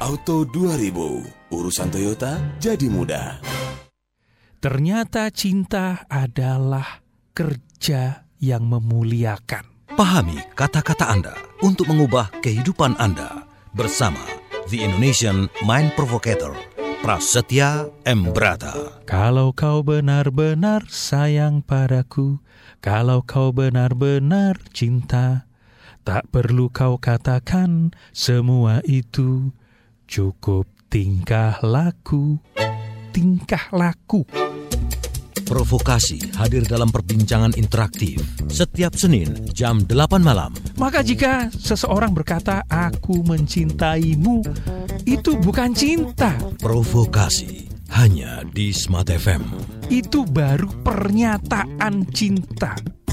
[0.00, 3.44] Auto 2000, urusan Toyota jadi mudah.
[4.64, 7.04] Ternyata cinta adalah
[7.36, 9.92] kerja yang memuliakan.
[9.92, 13.44] Pahami kata-kata Anda untuk mengubah kehidupan Anda
[13.76, 14.24] bersama
[14.72, 16.56] The Indonesian Mind Provocator,
[17.04, 18.32] Prasetya M.
[18.32, 19.04] Brata.
[19.04, 22.40] Kalau kau benar-benar sayang padaku,
[22.80, 25.44] kalau kau benar-benar cinta,
[26.08, 29.52] tak perlu kau katakan semua itu,
[30.08, 32.40] cukup tingkah laku,
[33.12, 34.24] tingkah laku.
[35.44, 38.16] Provokasi hadir dalam perbincangan interaktif
[38.48, 40.56] setiap Senin jam 8 malam.
[40.80, 44.40] Maka jika seseorang berkata aku mencintaimu,
[45.04, 46.32] itu bukan cinta.
[46.56, 49.44] Provokasi hanya di Smart FM.
[49.92, 53.03] Itu baru pernyataan cinta.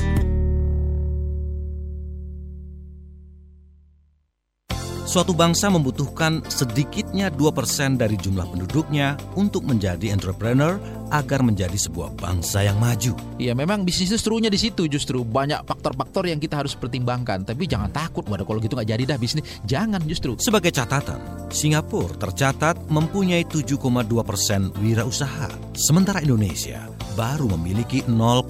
[5.11, 10.79] Suatu bangsa membutuhkan sedikitnya 2% dari jumlah penduduknya untuk menjadi entrepreneur
[11.11, 13.11] agar menjadi sebuah bangsa yang maju.
[13.35, 17.43] Iya memang bisnis itu serunya di situ justru banyak faktor-faktor yang kita harus pertimbangkan.
[17.43, 19.43] Tapi jangan takut, waduh kalau gitu nggak jadi dah bisnis.
[19.67, 20.39] Jangan justru.
[20.39, 23.83] Sebagai catatan, Singapura tercatat mempunyai 7,2
[24.23, 26.87] persen wirausaha, sementara Indonesia
[27.19, 28.47] baru memiliki 0,1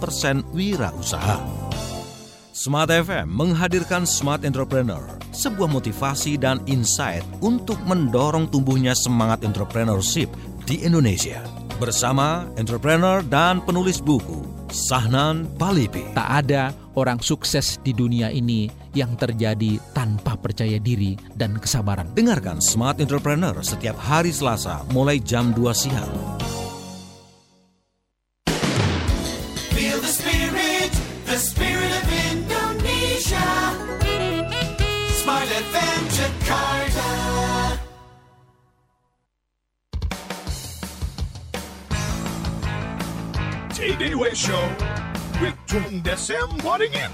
[0.00, 1.83] persen wirausaha.
[2.54, 5.02] Smart FM menghadirkan Smart Entrepreneur,
[5.34, 10.30] sebuah motivasi dan insight untuk mendorong tumbuhnya semangat entrepreneurship
[10.62, 11.42] di Indonesia.
[11.82, 16.06] Bersama entrepreneur dan penulis buku, Sahnan Palipi.
[16.14, 22.14] Tak ada orang sukses di dunia ini yang terjadi tanpa percaya diri dan kesabaran.
[22.14, 26.38] Dengarkan Smart Entrepreneur setiap hari Selasa mulai jam 2 siang.
[35.24, 37.08] Smart FM Jakarta.
[43.74, 44.64] TDW Show
[45.42, 47.10] with Tung Desem Waddingin.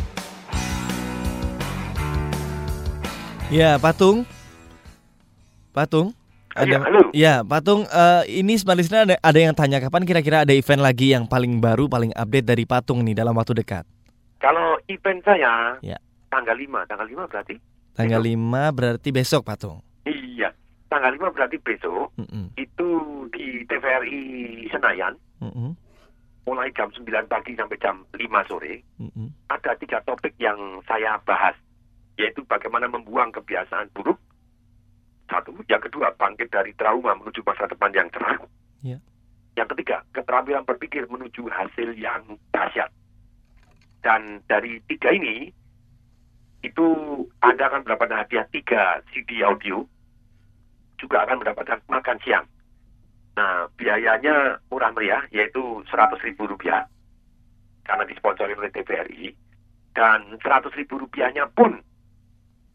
[3.49, 4.23] Ya, Patung.
[5.73, 6.15] Patung.
[6.55, 7.01] Iya, Ada, halo.
[7.15, 7.87] ya, Patung.
[7.87, 11.87] eh, ini listener ada, ada yang tanya kapan kira-kira ada event lagi yang paling baru,
[11.87, 13.87] paling update dari Patung nih dalam waktu dekat.
[14.43, 15.97] Kalau event saya Ya.
[16.29, 17.70] tanggal 5, tanggal 5 berarti?
[17.95, 19.83] Tanggal 5 berarti besok, Patung.
[20.07, 20.55] Iya,
[20.89, 22.55] tanggal 5 berarti besok Mm-mm.
[22.57, 22.89] itu
[23.35, 24.23] di TVRI
[24.71, 25.15] Senayan.
[25.41, 25.73] Mm-mm.
[26.49, 29.31] mulai jam 9 pagi sampai jam 5 sore, Mm-mm.
[29.53, 31.55] ada tiga topik yang saya bahas,
[32.19, 34.19] yaitu bagaimana membuang kebiasaan buruk.
[35.31, 38.41] Satu, yang kedua, bangkit dari trauma menuju masa depan yang cerah.
[38.83, 38.99] Ya.
[39.55, 42.91] Yang ketiga, keterampilan berpikir menuju hasil yang dahsyat.
[44.03, 45.55] Dan dari tiga ini,
[46.61, 46.87] itu
[47.41, 49.85] Anda akan mendapatkan hadiah tiga CD audio,
[51.01, 52.47] juga akan mendapatkan makan siang.
[53.41, 56.85] Nah, biayanya murah meriah, yaitu 100 ribu rupiah,
[57.89, 59.33] karena disponsori oleh TVRI.
[59.97, 61.81] Dan 100 ribu rupiahnya pun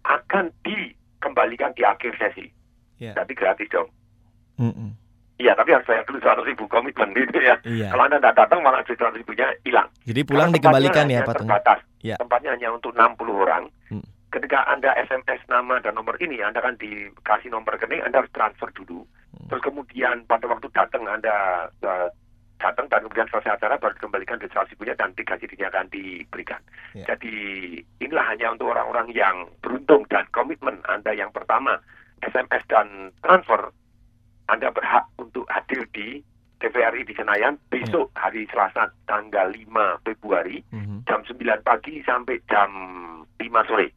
[0.05, 2.49] akan dikembalikan di akhir sesi.
[2.97, 3.13] Ya.
[3.13, 3.89] Jadi gratis dong.
[4.57, 4.97] Mm-mm.
[5.35, 7.59] Iya, tapi harus bayar dulu 100 ribu komitmen gitu ya.
[7.67, 7.91] Iya.
[7.91, 9.87] Kalau Anda tidak datang, malah 100 ribunya hilang.
[10.07, 11.49] Jadi pulang Karena dikembalikan ya Pak Tung?
[11.51, 11.79] Terbatas.
[11.99, 12.15] Ya.
[12.15, 13.63] Tempatnya hanya untuk 60 orang.
[13.91, 14.05] Hmm.
[14.31, 18.71] Ketika Anda SMS nama dan nomor ini, Anda kan dikasih nomor rekening, Anda harus transfer
[18.71, 19.03] dulu.
[19.03, 19.47] Hmm.
[19.51, 22.07] Terus kemudian pada waktu datang Anda eh,
[22.55, 26.61] datang dan kemudian selesai acara baru dikembalikan di 100 ribunya dan tiga CD-nya akan diberikan.
[26.95, 27.11] Ya.
[27.11, 27.35] Jadi
[27.99, 31.75] inilah hanya untuk orang-orang yang beruntung dan komitmen Anda yang pertama
[32.23, 33.75] SMS dan transfer
[34.47, 36.21] anda berhak untuk hadir di
[36.61, 40.63] TVRI di Senayan besok hari Selasa tanggal 5 Februari
[41.05, 41.37] jam 9
[41.67, 42.69] pagi sampai jam
[43.37, 43.87] 5 sore.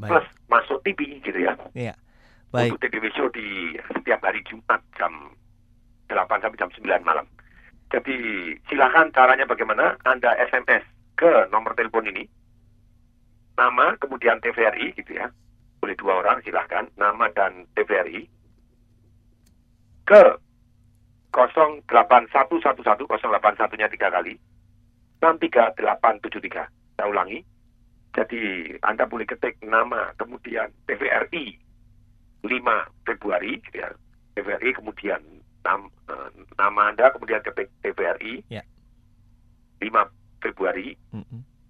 [0.00, 0.48] Plus baik.
[0.48, 1.54] masuk TV gitu ya.
[1.76, 1.94] Iya.
[2.54, 2.78] Baik.
[2.78, 5.12] Untuk TVW Show di setiap hari Jumat jam
[6.08, 7.26] 8 sampai jam 9 malam.
[7.90, 8.16] Jadi
[8.70, 10.82] silakan caranya bagaimana Anda SMS
[11.18, 12.24] ke nomor telepon ini.
[13.58, 15.28] Nama kemudian TVRI gitu ya.
[15.82, 18.35] Boleh dua orang silahkan nama dan TVRI
[20.06, 20.22] ke
[21.34, 24.40] 08111 081-nya tiga kali.
[25.20, 27.44] 63873 saya ulangi.
[28.16, 31.60] Jadi Anda boleh ketik nama kemudian TVRI
[32.46, 33.92] 5 Februari gitu ya.
[34.32, 35.20] TVRI kemudian
[35.60, 38.64] nam, eh, nama Anda kemudian ketik TVRI Ya.
[39.84, 40.08] 5
[40.40, 40.96] Februari.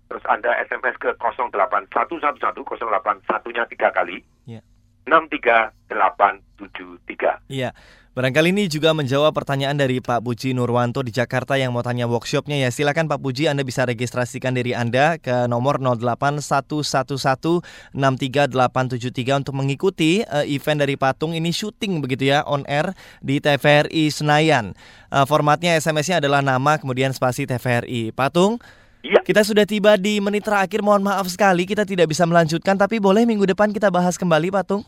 [0.07, 4.23] Terus Anda SMS ke 08111 081-nya tiga kali.
[4.47, 4.63] Ya.
[5.07, 7.75] 63873 Iya.
[8.17, 12.57] Barangkali ini juga menjawab pertanyaan dari Pak Puji Nurwanto di Jakarta yang mau tanya workshopnya
[12.57, 12.73] ya.
[12.73, 15.77] Silakan Pak Puji Anda bisa registrasikan diri Anda ke nomor
[17.93, 17.93] 08111638873
[19.45, 24.73] untuk mengikuti eh, event dari Patung ini syuting begitu ya on air di TVRI Senayan.
[25.13, 28.17] Eh, formatnya SMS-nya adalah nama kemudian spasi TVRI.
[28.17, 28.57] Patung
[29.05, 29.23] Iya.
[29.23, 30.83] Kita sudah tiba di menit terakhir.
[30.83, 34.83] Mohon maaf sekali kita tidak bisa melanjutkan tapi boleh minggu depan kita bahas kembali Patung.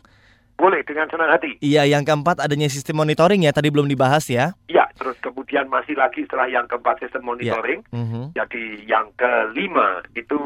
[0.59, 4.59] Boleh dengan senang hati Iya, yang keempat adanya sistem monitoring ya, tadi belum dibahas ya.
[4.67, 7.87] Ya, terus kemudian masih lagi setelah yang keempat sistem monitoring.
[7.95, 8.35] Mhm.
[8.35, 10.37] Jadi yang kelima itu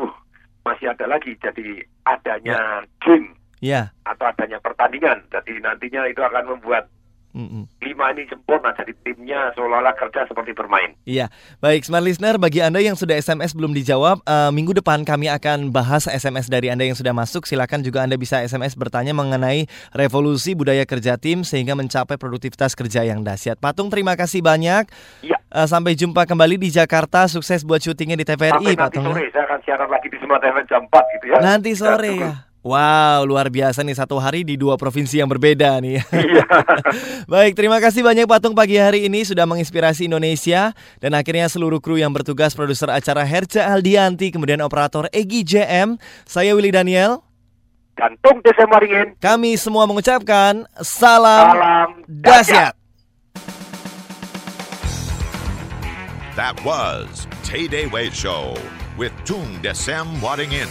[0.62, 1.32] masih ada lagi.
[1.40, 3.32] Jadi adanya game
[3.64, 3.88] Ya.
[4.04, 5.24] atau adanya pertandingan.
[5.32, 6.92] Jadi nantinya itu akan membuat
[7.32, 7.64] Mm-mm.
[7.80, 8.76] lima ini sempurna.
[8.76, 10.92] Jadi timnya seolah-olah kerja seperti bermain.
[11.08, 11.32] Iya,
[11.64, 15.72] baik smart listener bagi Anda yang sudah SMS belum dijawab, eh, minggu depan kami akan
[15.72, 17.48] bahas SMS dari Anda yang sudah masuk.
[17.48, 19.64] Silakan juga Anda bisa SMS bertanya mengenai
[19.96, 23.56] revolusi budaya kerja tim sehingga mencapai produktivitas kerja yang dahsyat.
[23.56, 24.92] Patung terima kasih banyak.
[25.24, 25.40] Iya.
[25.52, 27.24] Eh, sampai jumpa kembali di Jakarta.
[27.32, 29.04] Sukses buat syutingnya di TVRI, Sampai nanti Patung.
[29.08, 31.36] sore saya akan siaran lagi di FM jam 4 gitu ya.
[31.40, 32.51] Nanti sore ya.
[32.62, 35.98] Wow, luar biasa nih satu hari di dua provinsi yang berbeda nih.
[36.14, 36.46] Iya.
[37.32, 40.70] Baik, terima kasih banyak Patung pagi hari ini sudah menginspirasi Indonesia
[41.02, 46.54] dan akhirnya seluruh kru yang bertugas produser acara Herja Aldianti, kemudian operator Egi JM, saya
[46.54, 47.26] Willy Daniel.
[47.98, 49.18] Dan Tung Desa Maringin.
[49.18, 52.78] Kami semua mengucapkan salam, Salam dahsyat.
[56.38, 58.54] That was Tay Day Way Show
[58.94, 60.70] with Tung Desem Wadding In.